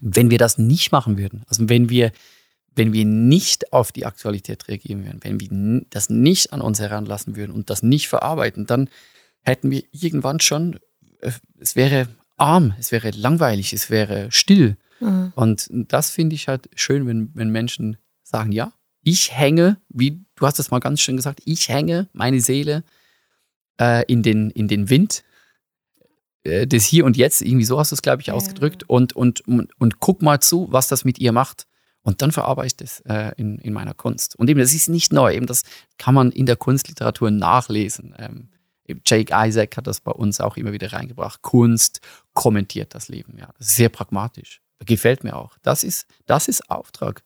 wenn 0.00 0.30
wir 0.30 0.38
das 0.38 0.58
nicht 0.58 0.92
machen 0.92 1.18
würden? 1.18 1.44
Also 1.48 1.68
wenn 1.68 1.88
wir 1.88 2.12
wenn 2.76 2.92
wir 2.92 3.04
nicht 3.04 3.72
auf 3.72 3.92
die 3.92 4.06
Aktualität 4.06 4.68
reagieren 4.68 5.04
würden, 5.04 5.20
wenn 5.22 5.40
wir 5.40 5.86
das 5.90 6.10
nicht 6.10 6.52
an 6.52 6.60
uns 6.60 6.80
heranlassen 6.80 7.36
würden 7.36 7.52
und 7.52 7.70
das 7.70 7.82
nicht 7.82 8.08
verarbeiten, 8.08 8.66
dann 8.66 8.88
hätten 9.42 9.70
wir 9.70 9.84
irgendwann 9.92 10.40
schon, 10.40 10.78
äh, 11.20 11.32
es 11.58 11.76
wäre 11.76 12.08
arm, 12.36 12.74
es 12.78 12.92
wäre 12.92 13.10
langweilig, 13.10 13.72
es 13.72 13.90
wäre 13.90 14.30
still. 14.30 14.76
Mhm. 15.00 15.32
Und 15.34 15.68
das 15.70 16.10
finde 16.10 16.34
ich 16.34 16.48
halt 16.48 16.68
schön, 16.74 17.06
wenn, 17.06 17.30
wenn 17.34 17.50
Menschen 17.50 17.96
sagen, 18.22 18.52
ja, 18.52 18.72
ich 19.02 19.32
hänge, 19.32 19.76
wie 19.88 20.24
du 20.34 20.46
hast 20.46 20.58
es 20.58 20.70
mal 20.70 20.80
ganz 20.80 21.00
schön 21.00 21.16
gesagt, 21.16 21.40
ich 21.44 21.68
hänge 21.68 22.08
meine 22.12 22.40
Seele 22.40 22.82
äh, 23.80 24.04
in, 24.06 24.22
den, 24.22 24.50
in 24.50 24.66
den 24.66 24.88
Wind 24.88 25.24
äh, 26.42 26.66
des 26.66 26.86
Hier 26.86 27.04
und 27.04 27.16
Jetzt, 27.16 27.42
irgendwie 27.42 27.64
so 27.64 27.78
hast 27.78 27.92
du 27.92 27.94
es, 27.94 28.02
glaube 28.02 28.22
ich, 28.22 28.28
ja. 28.28 28.34
ausgedrückt, 28.34 28.88
und, 28.88 29.14
und, 29.14 29.46
und, 29.46 29.78
und 29.78 30.00
guck 30.00 30.22
mal 30.22 30.40
zu, 30.40 30.68
was 30.70 30.88
das 30.88 31.04
mit 31.04 31.18
ihr 31.18 31.32
macht. 31.32 31.66
Und 32.04 32.20
dann 32.20 32.32
verarbeite 32.32 32.66
ich 32.66 32.76
das 32.76 33.00
äh, 33.00 33.32
in, 33.36 33.58
in 33.58 33.72
meiner 33.72 33.94
Kunst. 33.94 34.36
Und 34.36 34.48
eben, 34.48 34.60
das 34.60 34.74
ist 34.74 34.88
nicht 34.88 35.12
neu, 35.12 35.34
eben 35.34 35.46
das 35.46 35.62
kann 35.98 36.14
man 36.14 36.30
in 36.30 36.46
der 36.46 36.56
Kunstliteratur 36.56 37.30
nachlesen. 37.30 38.14
Ähm, 38.18 38.48
Jake 39.06 39.32
Isaac 39.34 39.78
hat 39.78 39.86
das 39.86 40.00
bei 40.00 40.12
uns 40.12 40.40
auch 40.40 40.58
immer 40.58 40.72
wieder 40.72 40.92
reingebracht. 40.92 41.40
Kunst 41.40 42.00
kommentiert 42.34 42.94
das 42.94 43.08
Leben, 43.08 43.38
ja. 43.38 43.48
Das 43.58 43.68
ist 43.68 43.76
sehr 43.76 43.88
pragmatisch. 43.88 44.60
Gefällt 44.84 45.24
mir 45.24 45.34
auch. 45.34 45.56
Das 45.62 45.82
ist, 45.82 46.06
das 46.26 46.46
ist 46.46 46.70
Auftrag. 46.70 47.22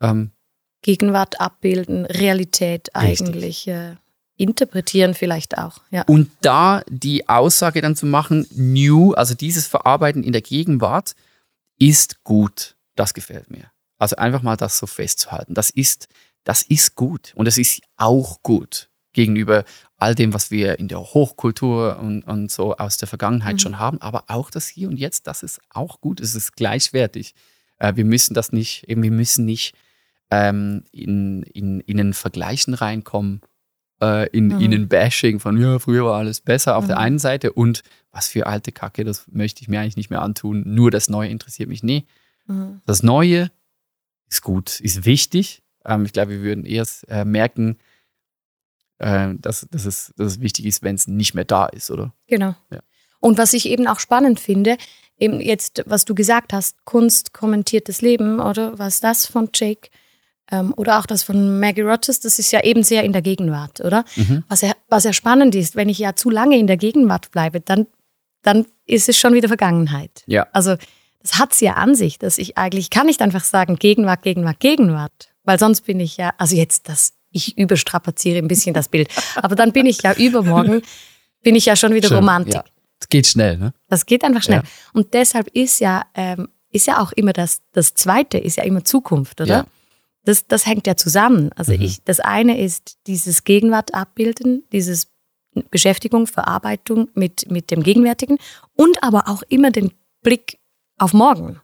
Ähm, 0.00 0.32
Gegenwart 0.80 1.40
abbilden, 1.40 2.06
Realität 2.06 2.94
eigentlich 2.94 3.68
äh, 3.68 3.96
interpretieren 4.36 5.12
vielleicht 5.12 5.58
auch. 5.58 5.82
Ja. 5.90 6.02
Und 6.02 6.30
da 6.40 6.82
die 6.88 7.28
Aussage 7.28 7.82
dann 7.82 7.96
zu 7.96 8.06
machen, 8.06 8.46
new, 8.54 9.12
also 9.12 9.34
dieses 9.34 9.66
Verarbeiten 9.66 10.22
in 10.22 10.32
der 10.32 10.42
Gegenwart, 10.42 11.14
ist 11.78 12.24
gut. 12.24 12.76
Das 12.96 13.12
gefällt 13.12 13.50
mir. 13.50 13.73
Also 13.98 14.16
einfach 14.16 14.42
mal 14.42 14.56
das 14.56 14.78
so 14.78 14.86
festzuhalten. 14.86 15.54
Das 15.54 15.70
ist, 15.70 16.08
das 16.44 16.62
ist 16.62 16.94
gut. 16.94 17.32
Und 17.36 17.46
es 17.46 17.58
ist 17.58 17.80
auch 17.96 18.42
gut 18.42 18.90
gegenüber 19.12 19.64
all 19.96 20.14
dem, 20.14 20.34
was 20.34 20.50
wir 20.50 20.78
in 20.78 20.88
der 20.88 21.00
Hochkultur 21.00 21.98
und, 22.00 22.22
und 22.24 22.50
so 22.50 22.76
aus 22.76 22.96
der 22.96 23.08
Vergangenheit 23.08 23.54
mhm. 23.54 23.58
schon 23.60 23.78
haben. 23.78 24.00
Aber 24.00 24.24
auch 24.28 24.50
das 24.50 24.66
Hier 24.68 24.88
und 24.88 24.96
Jetzt, 24.98 25.26
das 25.26 25.42
ist 25.42 25.60
auch 25.70 26.00
gut. 26.00 26.20
Es 26.20 26.34
ist 26.34 26.56
gleichwertig. 26.56 27.34
Äh, 27.78 27.94
wir 27.96 28.04
müssen 28.04 28.34
das 28.34 28.52
nicht, 28.52 28.84
eben, 28.88 29.02
wir 29.02 29.12
müssen 29.12 29.44
nicht 29.44 29.74
ähm, 30.30 30.84
in, 30.90 31.42
in, 31.44 31.80
in 31.80 32.00
einen 32.00 32.14
Vergleichen 32.14 32.74
reinkommen, 32.74 33.40
äh, 34.02 34.28
in, 34.30 34.48
Mhm. 34.48 34.60
in 34.60 34.72
ein 34.74 34.88
Bashing 34.88 35.38
von, 35.38 35.56
ja, 35.60 35.78
früher 35.78 36.04
war 36.04 36.18
alles 36.18 36.40
besser 36.40 36.76
auf 36.76 36.86
der 36.86 36.96
Mhm. 36.96 37.02
einen 37.02 37.18
Seite 37.20 37.52
und 37.52 37.82
was 38.10 38.28
für 38.28 38.46
alte 38.46 38.72
Kacke, 38.72 39.04
das 39.04 39.26
möchte 39.30 39.62
ich 39.62 39.68
mir 39.68 39.80
eigentlich 39.80 39.96
nicht 39.96 40.10
mehr 40.10 40.22
antun. 40.22 40.62
Nur 40.66 40.90
das 40.90 41.08
Neue 41.08 41.28
interessiert 41.28 41.68
mich. 41.68 41.82
Nee, 41.82 42.04
Mhm. 42.46 42.80
das 42.84 43.02
Neue 43.02 43.50
ist 44.28 44.42
gut, 44.42 44.80
ist 44.80 45.04
wichtig. 45.04 45.62
Ähm, 45.84 46.04
ich 46.04 46.12
glaube, 46.12 46.32
wir 46.32 46.42
würden 46.42 46.64
erst 46.64 47.08
äh, 47.08 47.24
merken, 47.24 47.78
äh, 48.98 49.34
dass, 49.38 49.66
dass, 49.70 49.84
es, 49.84 50.12
dass 50.16 50.32
es 50.32 50.40
wichtig 50.40 50.66
ist, 50.66 50.82
wenn 50.82 50.94
es 50.94 51.06
nicht 51.06 51.34
mehr 51.34 51.44
da 51.44 51.66
ist, 51.66 51.90
oder? 51.90 52.12
Genau. 52.26 52.54
Ja. 52.70 52.80
Und 53.20 53.38
was 53.38 53.52
ich 53.52 53.68
eben 53.68 53.86
auch 53.86 54.00
spannend 54.00 54.38
finde, 54.38 54.76
eben 55.18 55.40
jetzt, 55.40 55.82
was 55.86 56.04
du 56.04 56.14
gesagt 56.14 56.52
hast, 56.52 56.84
Kunst 56.84 57.32
kommentiertes 57.32 58.02
Leben, 58.02 58.40
oder 58.40 58.78
was 58.78 59.00
das 59.00 59.26
von 59.26 59.48
Jake 59.54 59.88
ähm, 60.50 60.74
oder 60.76 60.98
auch 60.98 61.06
das 61.06 61.22
von 61.22 61.58
Maggie 61.58 61.82
Rogers, 61.82 62.20
das 62.20 62.38
ist 62.38 62.52
ja 62.52 62.62
eben 62.62 62.82
sehr 62.82 63.04
in 63.04 63.12
der 63.12 63.22
Gegenwart, 63.22 63.80
oder? 63.80 64.04
Mhm. 64.16 64.44
Was 64.48 64.60
ja, 64.60 64.72
was 64.88 65.04
ja 65.04 65.12
spannend 65.12 65.54
ist, 65.54 65.76
wenn 65.76 65.88
ich 65.88 65.98
ja 65.98 66.14
zu 66.16 66.30
lange 66.30 66.58
in 66.58 66.66
der 66.66 66.76
Gegenwart 66.76 67.30
bleibe, 67.30 67.60
dann, 67.60 67.86
dann 68.42 68.66
ist 68.84 69.08
es 69.08 69.18
schon 69.18 69.34
wieder 69.34 69.48
Vergangenheit. 69.48 70.22
Ja. 70.26 70.46
Also 70.52 70.76
das 71.24 71.38
hat 71.38 71.52
es 71.52 71.60
ja 71.60 71.74
an 71.74 71.94
sich, 71.94 72.18
dass 72.18 72.36
ich 72.36 72.58
eigentlich, 72.58 72.84
ich 72.84 72.90
kann 72.90 73.06
nicht 73.06 73.22
einfach 73.22 73.42
sagen 73.42 73.76
Gegenwart, 73.76 74.22
Gegenwart, 74.22 74.60
Gegenwart, 74.60 75.30
weil 75.42 75.58
sonst 75.58 75.80
bin 75.80 75.98
ich 75.98 76.18
ja, 76.18 76.34
also 76.36 76.54
jetzt 76.54 76.88
das, 76.88 77.14
ich 77.30 77.56
überstrapaziere 77.56 78.38
ein 78.38 78.46
bisschen 78.46 78.74
das 78.74 78.88
Bild, 78.88 79.08
aber 79.36 79.56
dann 79.56 79.72
bin 79.72 79.86
ich 79.86 80.02
ja 80.02 80.12
übermorgen, 80.12 80.82
bin 81.42 81.54
ich 81.54 81.64
ja 81.64 81.76
schon 81.76 81.94
wieder 81.94 82.08
Schön, 82.08 82.18
Romantik. 82.18 82.54
Ja. 82.54 82.64
Es 83.00 83.08
geht 83.08 83.26
schnell, 83.26 83.56
ne? 83.56 83.72
Das 83.88 84.04
geht 84.04 84.22
einfach 84.22 84.42
schnell. 84.42 84.62
Ja. 84.64 84.68
Und 84.92 85.14
deshalb 85.14 85.48
ist 85.48 85.80
ja, 85.80 86.04
ähm, 86.14 86.48
ist 86.70 86.86
ja 86.86 87.00
auch 87.00 87.12
immer 87.12 87.32
das, 87.32 87.62
das 87.72 87.94
Zweite 87.94 88.38
ist 88.38 88.56
ja 88.56 88.64
immer 88.64 88.84
Zukunft, 88.84 89.40
oder? 89.40 89.48
Ja. 89.48 89.66
Das, 90.24 90.46
das 90.46 90.66
hängt 90.66 90.86
ja 90.86 90.96
zusammen. 90.96 91.50
Also 91.54 91.72
Mhm. 91.72 91.82
ich, 91.82 92.04
das 92.04 92.20
eine 92.20 92.60
ist 92.60 92.98
dieses 93.06 93.44
Gegenwart 93.44 93.94
abbilden, 93.94 94.64
dieses 94.72 95.08
Beschäftigung, 95.70 96.26
Verarbeitung 96.26 97.08
mit, 97.14 97.50
mit 97.50 97.70
dem 97.70 97.82
Gegenwärtigen 97.82 98.38
und 98.74 99.02
aber 99.02 99.28
auch 99.28 99.42
immer 99.48 99.70
den 99.70 99.92
Blick 100.22 100.58
auf 100.98 101.12
morgen. 101.12 101.60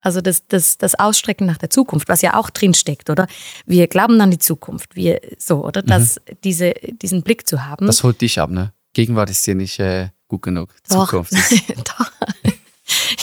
Also 0.00 0.20
das, 0.20 0.46
das, 0.46 0.78
das 0.78 0.94
Ausstrecken 0.94 1.46
nach 1.46 1.58
der 1.58 1.70
Zukunft, 1.70 2.08
was 2.08 2.22
ja 2.22 2.34
auch 2.34 2.50
drin 2.50 2.72
steckt, 2.72 3.10
oder? 3.10 3.26
Wir 3.66 3.88
glauben 3.88 4.20
an 4.20 4.30
die 4.30 4.38
Zukunft, 4.38 4.94
wir 4.94 5.20
so, 5.38 5.64
oder? 5.64 5.82
Das, 5.82 6.20
diese, 6.44 6.72
diesen 7.02 7.22
Blick 7.22 7.48
zu 7.48 7.66
haben. 7.66 7.84
Mhm. 7.84 7.88
Das 7.88 8.04
holt 8.04 8.20
dich 8.20 8.38
ab, 8.40 8.50
ne? 8.50 8.72
Gegenwart 8.92 9.28
ist 9.30 9.44
dir 9.46 9.54
nicht 9.56 9.78
äh, 9.80 10.08
gut 10.28 10.42
genug. 10.42 10.74
Doch. 10.88 11.06
Zukunft 11.06 11.32
ist 11.50 11.64
Doch. 11.78 12.10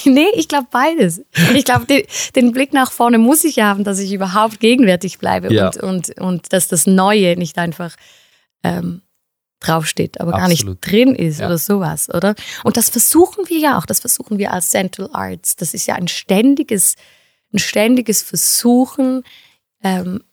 nee, 0.06 0.28
ich 0.36 0.48
glaube 0.48 0.68
beides. 0.70 1.22
Ich 1.54 1.64
glaube, 1.66 1.86
den, 1.86 2.04
den 2.36 2.52
Blick 2.52 2.74
nach 2.74 2.92
vorne 2.92 3.18
muss 3.20 3.44
ich 3.46 3.60
haben, 3.60 3.84
dass 3.84 4.00
ich 4.00 4.12
überhaupt 4.12 4.60
gegenwärtig 4.60 5.18
bleibe 5.18 5.54
Ja. 5.54 5.68
und, 5.68 5.78
und, 5.78 6.20
und 6.20 6.54
dass 6.54 6.68
das 6.68 6.88
Neue 6.88 7.38
nicht 7.38 7.58
einfach 7.58 7.96
ähm, 8.64 9.02
draufsteht, 9.60 10.20
aber 10.22 10.32
gar 10.32 10.44
Absolut. 10.52 10.82
nicht 10.86 10.92
drin 10.92 11.16
ist 11.16 11.40
Ja. 11.40 11.48
oder 11.48 11.58
sowas, 11.58 12.10
oder? 12.10 12.36
Und 12.64 12.78
das 12.78 12.90
versuchen 12.90 13.48
wir 13.50 13.58
ja 13.58 13.78
auch, 13.78 13.86
das 13.86 14.00
versuchen 14.02 14.38
wir 14.38 14.52
als 14.52 14.70
Central 14.70 15.10
Arts. 15.14 15.56
Das 15.56 15.74
ist 15.74 15.86
ja 15.88 15.96
ein 15.96 16.08
ständiges, 16.08 16.96
ein 17.54 17.60
ständiges 17.60 18.22
Versuchen, 18.22 19.24
ähm, 19.84 20.24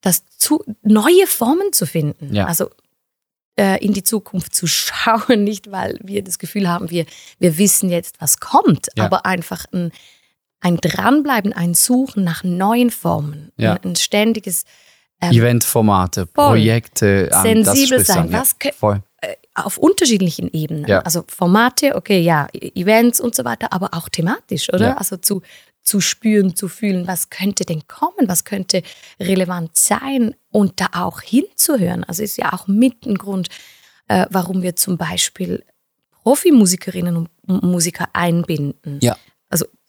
das 0.00 0.24
zu, 0.36 0.64
neue 0.82 1.26
Formen 1.26 1.72
zu 1.72 1.86
finden. 1.86 2.34
Ja. 2.34 2.46
Also 2.46 2.70
äh, 3.56 3.82
in 3.84 3.92
die 3.92 4.02
Zukunft 4.02 4.54
zu 4.54 4.66
schauen, 4.66 5.44
nicht 5.44 5.70
weil 5.70 5.98
wir 6.02 6.22
das 6.24 6.38
Gefühl 6.38 6.68
haben, 6.68 6.90
wir, 6.90 7.06
wir 7.38 7.58
wissen 7.58 7.88
jetzt, 7.88 8.20
was 8.20 8.40
kommt, 8.40 8.88
Ja. 8.96 9.04
aber 9.04 9.24
einfach 9.26 9.64
ein, 9.72 9.92
ein 10.60 10.76
Dranbleiben, 10.78 11.52
ein 11.52 11.74
Suchen 11.74 12.24
nach 12.24 12.42
neuen 12.44 12.90
Formen, 12.90 13.52
ein, 13.58 13.78
ein 13.84 13.96
ständiges 13.96 14.64
ähm, 15.22 15.32
Eventformate, 15.32 16.26
Projekte, 16.26 17.06
ähm, 17.06 17.28
das 17.30 17.42
Sensibel 17.42 18.04
sein. 18.04 18.18
an, 18.18 18.30
ja. 18.32 18.40
Was 18.40 18.58
kö- 18.60 18.72
Voll. 18.74 19.02
auf 19.54 19.78
unterschiedlichen 19.78 20.50
Ebenen. 20.52 20.86
Ja. 20.86 21.00
Also 21.00 21.24
Formate, 21.28 21.94
okay, 21.94 22.20
ja, 22.20 22.48
Events 22.52 23.20
und 23.20 23.34
so 23.34 23.44
weiter, 23.44 23.72
aber 23.72 23.90
auch 23.92 24.08
thematisch, 24.08 24.68
oder? 24.72 24.88
Ja. 24.88 24.96
Also 24.96 25.16
zu, 25.16 25.42
zu 25.82 26.00
spüren, 26.00 26.54
zu 26.56 26.68
fühlen, 26.68 27.06
was 27.06 27.28
könnte 27.30 27.64
denn 27.64 27.86
kommen, 27.86 28.26
was 28.28 28.44
könnte 28.44 28.82
relevant 29.20 29.76
sein 29.76 30.34
und 30.50 30.80
da 30.80 30.86
auch 30.94 31.20
hinzuhören. 31.20 32.04
Also 32.04 32.22
ist 32.22 32.36
ja 32.38 32.52
auch 32.52 32.66
mit 32.66 33.04
ein 33.06 33.16
Grund, 33.16 33.48
äh, 34.08 34.26
warum 34.30 34.62
wir 34.62 34.74
zum 34.76 34.96
Beispiel 34.96 35.64
Profimusikerinnen 36.22 37.16
und 37.46 37.62
Musiker 37.62 38.06
einbinden. 38.12 38.98
Ja. 39.02 39.16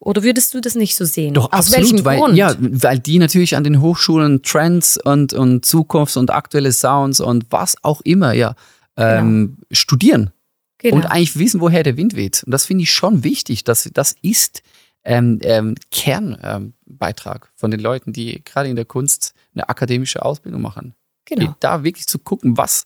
Oder 0.04 0.24
würdest 0.24 0.54
du 0.54 0.60
das 0.62 0.76
nicht 0.76 0.96
so 0.96 1.06
sehen? 1.06 1.34
Doch, 1.34 1.52
Aus 1.52 1.68
absolut, 1.74 1.92
welchem 1.92 2.06
weil, 2.06 2.20
Grund? 2.20 2.36
Ja, 2.36 2.56
weil 2.60 3.00
die 3.00 3.20
natürlich 3.20 3.56
an 3.56 3.64
den 3.64 3.80
Hochschulen 3.82 4.42
Trends 4.44 4.98
und, 4.98 5.34
und 5.34 5.66
Zukunfts- 5.66 6.18
und 6.18 6.30
aktuelle 6.32 6.72
Sounds 6.74 7.20
und 7.22 7.46
was 7.52 7.76
auch 7.84 8.02
immer 8.02 8.34
ja 8.34 8.56
ähm, 8.98 9.58
studieren 9.72 10.32
genau. 10.78 10.98
und 10.98 11.06
eigentlich 11.06 11.38
wissen, 11.40 11.62
woher 11.62 11.84
der 11.84 11.96
Wind 11.98 12.16
weht. 12.16 12.44
Und 12.44 12.52
das 12.52 12.66
finde 12.66 12.84
ich 12.84 12.92
schon 12.92 13.24
wichtig. 13.24 13.64
Das, 13.64 13.90
das 13.94 14.16
ist 14.22 14.62
ähm, 15.06 15.40
ähm, 15.44 15.76
Kernbeitrag 15.92 17.46
ähm, 17.46 17.52
von 17.56 17.72
den 17.72 17.80
Leuten, 17.80 18.14
die 18.14 18.42
gerade 18.44 18.70
in 18.70 18.76
der 18.76 18.86
Kunst 18.86 19.34
eine 19.54 19.70
akademische 19.70 20.24
Ausbildung 20.24 20.62
machen. 20.62 20.94
genau. 21.26 21.56
Da 21.60 21.84
wirklich 21.84 22.08
zu 22.08 22.20
gucken, 22.20 22.58
was, 22.58 22.86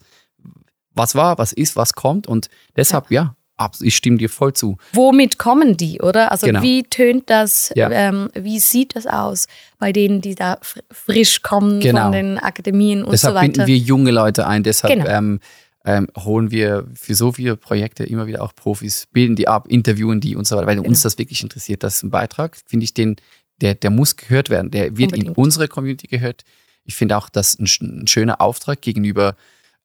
was 0.93 1.15
war, 1.15 1.37
was 1.37 1.53
ist, 1.53 1.75
was 1.75 1.93
kommt. 1.93 2.27
Und 2.27 2.49
deshalb, 2.75 3.11
ja, 3.11 3.21
abs- 3.21 3.36
ich 3.81 3.95
stimme 3.95 4.17
dir 4.17 4.29
voll 4.29 4.53
zu. 4.53 4.77
womit 4.93 5.37
kommen 5.39 5.77
die, 5.77 5.99
oder? 6.01 6.31
Also 6.31 6.45
Genau. 6.47 6.61
wie 6.61 6.83
tönt 6.83 7.29
das, 7.29 7.71
Ja. 7.75 7.89
ähm, 7.91 8.29
wie 8.35 8.59
sieht 8.59 8.95
das 8.95 9.07
aus 9.07 9.47
bei 9.79 9.91
denen, 9.91 10.21
die 10.21 10.35
da 10.35 10.57
fr 10.61 10.79
frisch 10.91 11.41
kommen 11.41 11.79
Genau. 11.79 12.03
von 12.03 12.11
den 12.11 12.37
Akademien 12.37 13.03
und 13.03 13.11
deshalb 13.13 13.33
so 13.33 13.35
weiter? 13.39 13.51
binden 13.53 13.67
wir 13.67 13.77
junge 13.77 14.11
Leute 14.11 14.45
ein, 14.47 14.63
deshalb 14.63 14.93
Genau. 14.93 15.07
ähm, 15.09 15.39
ähm, 15.85 16.07
holen 16.17 16.51
wir 16.51 16.85
für 16.95 17.15
so 17.15 17.31
viele 17.31 17.55
Projekte 17.55 18.03
immer 18.03 18.27
wieder 18.27 18.41
auch 18.43 18.53
Profis, 18.53 19.07
bilden 19.11 19.35
die 19.37 19.47
ab, 19.47 19.67
interviewen 19.69 20.19
die 20.19 20.35
und 20.35 20.45
so 20.45 20.55
weiter, 20.57 20.67
weil 20.67 20.75
Genau. 20.75 20.89
uns 20.89 21.01
das 21.01 21.17
wirklich 21.17 21.41
interessiert. 21.41 21.81
Das 21.81 21.95
ist 21.95 22.03
ein 22.03 22.11
Beitrag, 22.11 22.57
finde 22.67 22.83
ich, 22.83 22.93
den, 22.93 23.15
der, 23.61 23.73
der 23.73 23.89
muss 23.89 24.17
gehört 24.17 24.49
werden. 24.49 24.69
Der 24.69 24.97
wird 24.97 25.13
in 25.13 25.19
Unbedingt. 25.19 25.37
unsere 25.37 25.67
Community 25.67 26.07
gehört. 26.07 26.43
Ich 26.83 26.95
finde 26.95 27.17
auch, 27.17 27.29
das 27.29 27.57
ein, 27.57 27.67
ein 27.81 28.07
schöner 28.07 28.39
Auftrag 28.41 28.81
gegenüber, 28.81 29.35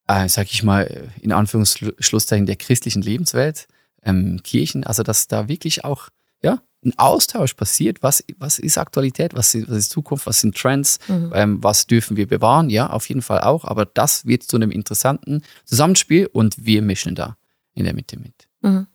äh, 0.07 0.27
sag 0.27 0.51
ich 0.51 0.63
mal, 0.63 1.09
in 1.21 1.31
Anführungsschlusszeichen 1.31 2.45
der 2.45 2.55
christlichen 2.55 3.01
Lebenswelt, 3.01 3.67
ähm, 4.03 4.41
Kirchen, 4.43 4.83
also 4.83 5.03
dass 5.03 5.27
da 5.27 5.47
wirklich 5.47 5.85
auch 5.85 6.09
ja, 6.41 6.61
ein 6.83 6.93
Austausch 6.97 7.53
passiert. 7.53 8.03
Was, 8.03 8.23
was 8.37 8.59
ist 8.59 8.77
Aktualität? 8.77 9.33
Was 9.33 9.55
ist, 9.55 9.69
was 9.69 9.77
ist 9.77 9.91
Zukunft? 9.91 10.27
Was 10.27 10.41
sind 10.41 10.57
Trends? 10.57 10.99
Mhm. 11.07 11.31
Ähm, 11.33 11.63
was 11.63 11.87
dürfen 11.87 12.17
wir 12.17 12.27
bewahren? 12.27 12.69
Ja, 12.69 12.89
auf 12.89 13.07
jeden 13.07 13.21
Fall 13.21 13.41
auch. 13.41 13.65
Aber 13.65 13.85
das 13.85 14.25
wird 14.25 14.43
zu 14.43 14.57
einem 14.57 14.71
interessanten 14.71 15.41
Zusammenspiel 15.65 16.27
und 16.27 16.65
wir 16.65 16.81
mischen 16.81 17.15
da 17.15 17.37
in 17.73 17.85
der 17.85 17.93
Mitte 17.93 18.19
mit. 18.19 18.49
Mhm. 18.61 18.87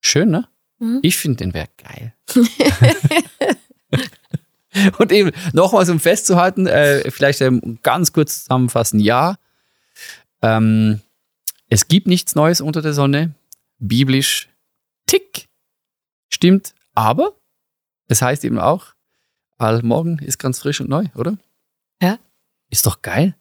Schön, 0.00 0.30
ne? 0.30 0.48
Mhm. 0.78 1.00
Ich 1.02 1.18
finde 1.18 1.44
den 1.44 1.54
Werk 1.54 1.70
geil. 1.76 2.14
und 4.98 5.12
eben 5.12 5.32
nochmals, 5.52 5.90
um 5.90 6.00
festzuhalten, 6.00 6.66
äh, 6.66 7.10
vielleicht 7.10 7.42
ähm, 7.42 7.78
ganz 7.82 8.12
kurz 8.12 8.44
zusammenfassen, 8.44 8.98
ja, 8.98 9.36
ähm, 10.42 11.00
es 11.68 11.88
gibt 11.88 12.06
nichts 12.06 12.34
Neues 12.34 12.60
unter 12.60 12.82
der 12.82 12.94
Sonne, 12.94 13.34
biblisch, 13.78 14.48
tick, 15.06 15.48
stimmt, 16.28 16.74
aber 16.94 17.34
es 18.08 18.22
heißt 18.22 18.44
eben 18.44 18.58
auch, 18.58 18.94
all 19.58 19.82
morgen 19.82 20.18
ist 20.18 20.38
ganz 20.38 20.60
frisch 20.60 20.80
und 20.80 20.88
neu, 20.88 21.04
oder? 21.14 21.36
Ja. 22.02 22.18
Ist 22.70 22.86
doch 22.86 23.02
geil. 23.02 23.36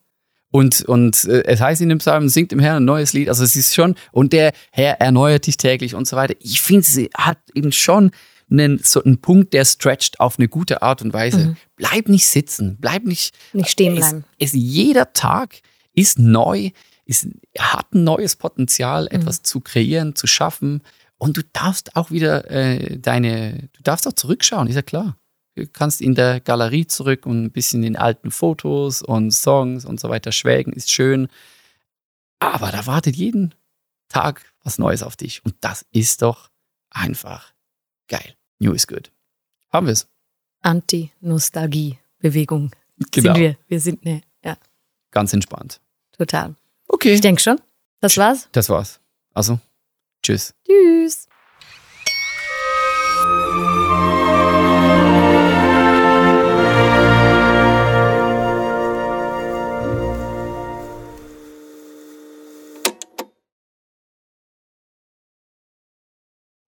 Und, 0.51 0.81
und 0.83 1.25
äh, 1.25 1.43
es 1.45 1.61
heißt 1.61 1.81
in 1.81 1.89
dem 1.89 1.99
Psalm, 1.99 2.27
singt 2.27 2.51
dem 2.51 2.59
Herrn 2.59 2.77
ein 2.77 2.85
neues 2.85 3.13
Lied. 3.13 3.29
Also 3.29 3.43
es 3.43 3.55
ist 3.55 3.75
schon, 3.75 3.95
und 4.11 4.33
der 4.33 4.51
Herr 4.71 4.99
erneuert 4.99 5.45
dich 5.47 5.57
täglich 5.57 5.93
und 5.93 6.07
so 6.07 6.15
weiter. 6.15 6.35
Ich 6.39 6.61
finde, 6.61 6.83
sie 6.83 7.09
hat 7.15 7.37
eben 7.53 7.71
schon 7.71 8.11
einen, 8.49 8.79
so 8.79 9.03
einen 9.03 9.21
Punkt, 9.21 9.53
der 9.53 9.63
stretcht 9.63 10.19
auf 10.19 10.39
eine 10.39 10.47
gute 10.47 10.81
Art 10.81 11.03
und 11.03 11.13
Weise. 11.13 11.55
Bleib 11.75 12.09
nicht 12.09 12.25
sitzen, 12.25 12.77
bleib 12.79 13.03
nicht, 13.03 13.35
Nicht 13.53 13.69
stehen 13.69 13.95
bleiben. 13.95 14.25
es, 14.39 14.53
es, 14.53 14.59
jeder 14.59 15.13
Tag 15.13 15.61
ist 15.93 16.17
neu, 16.17 16.71
ist, 17.09 17.27
hat 17.57 17.93
ein 17.93 18.03
neues 18.03 18.35
Potenzial, 18.35 19.07
etwas 19.07 19.41
zu 19.43 19.61
kreieren, 19.61 20.15
zu 20.15 20.27
schaffen. 20.27 20.83
Und 21.17 21.37
du 21.37 21.41
darfst 21.53 21.95
auch 21.95 22.11
wieder 22.11 22.49
äh, 22.51 22.97
deine, 22.99 23.69
du 23.73 23.81
darfst 23.83 24.07
auch 24.07 24.13
zurückschauen, 24.13 24.67
ist 24.67 24.75
ja 24.75 24.81
klar. 24.83 25.17
Du 25.55 25.65
kannst 25.67 25.99
in 26.01 26.13
der 26.15 26.39
Galerie 26.39 26.85
zurück 26.87 27.25
und 27.25 27.43
ein 27.45 27.51
bisschen 27.51 27.83
in 27.83 27.95
alten 27.97 28.29
Fotos 28.31 29.01
und 29.01 29.31
Songs 29.31 29.83
und 29.85 29.99
so 29.99 30.09
weiter 30.09 30.31
schwelgen, 30.31 30.71
ist 30.71 30.91
schön. 30.91 31.27
Aber 32.39 32.71
da 32.71 32.85
wartet 32.85 33.15
jeden 33.15 33.55
Tag 34.07 34.45
was 34.63 34.77
Neues 34.77 35.01
auf 35.03 35.15
dich. 35.17 35.43
Und 35.43 35.55
das 35.61 35.85
ist 35.91 36.21
doch 36.21 36.49
einfach 36.89 37.53
geil. 38.07 38.35
New 38.59 38.71
is 38.73 38.87
good. 38.87 39.11
Haben 39.73 39.87
wir 39.87 39.93
es. 39.93 40.07
Anti-Nostalgie-Bewegung 40.61 42.71
Genau. 43.11 43.33
sind 43.33 43.41
wir. 43.41 43.57
Wir 43.67 43.79
sind 43.79 44.03
ne, 44.05 44.21
ja, 44.43 44.57
Ganz 45.11 45.33
entspannt. 45.33 45.81
total. 46.11 46.55
Okay. 46.99 47.13
Ich 47.13 47.21
denke 47.21 47.41
schon. 47.41 47.61
Das 48.01 48.17
war's. 48.17 48.49
Das 48.51 48.67
war's. 48.67 48.99
Also, 49.33 49.57
tschüss. 50.21 50.53
Tschüss. 50.67 51.28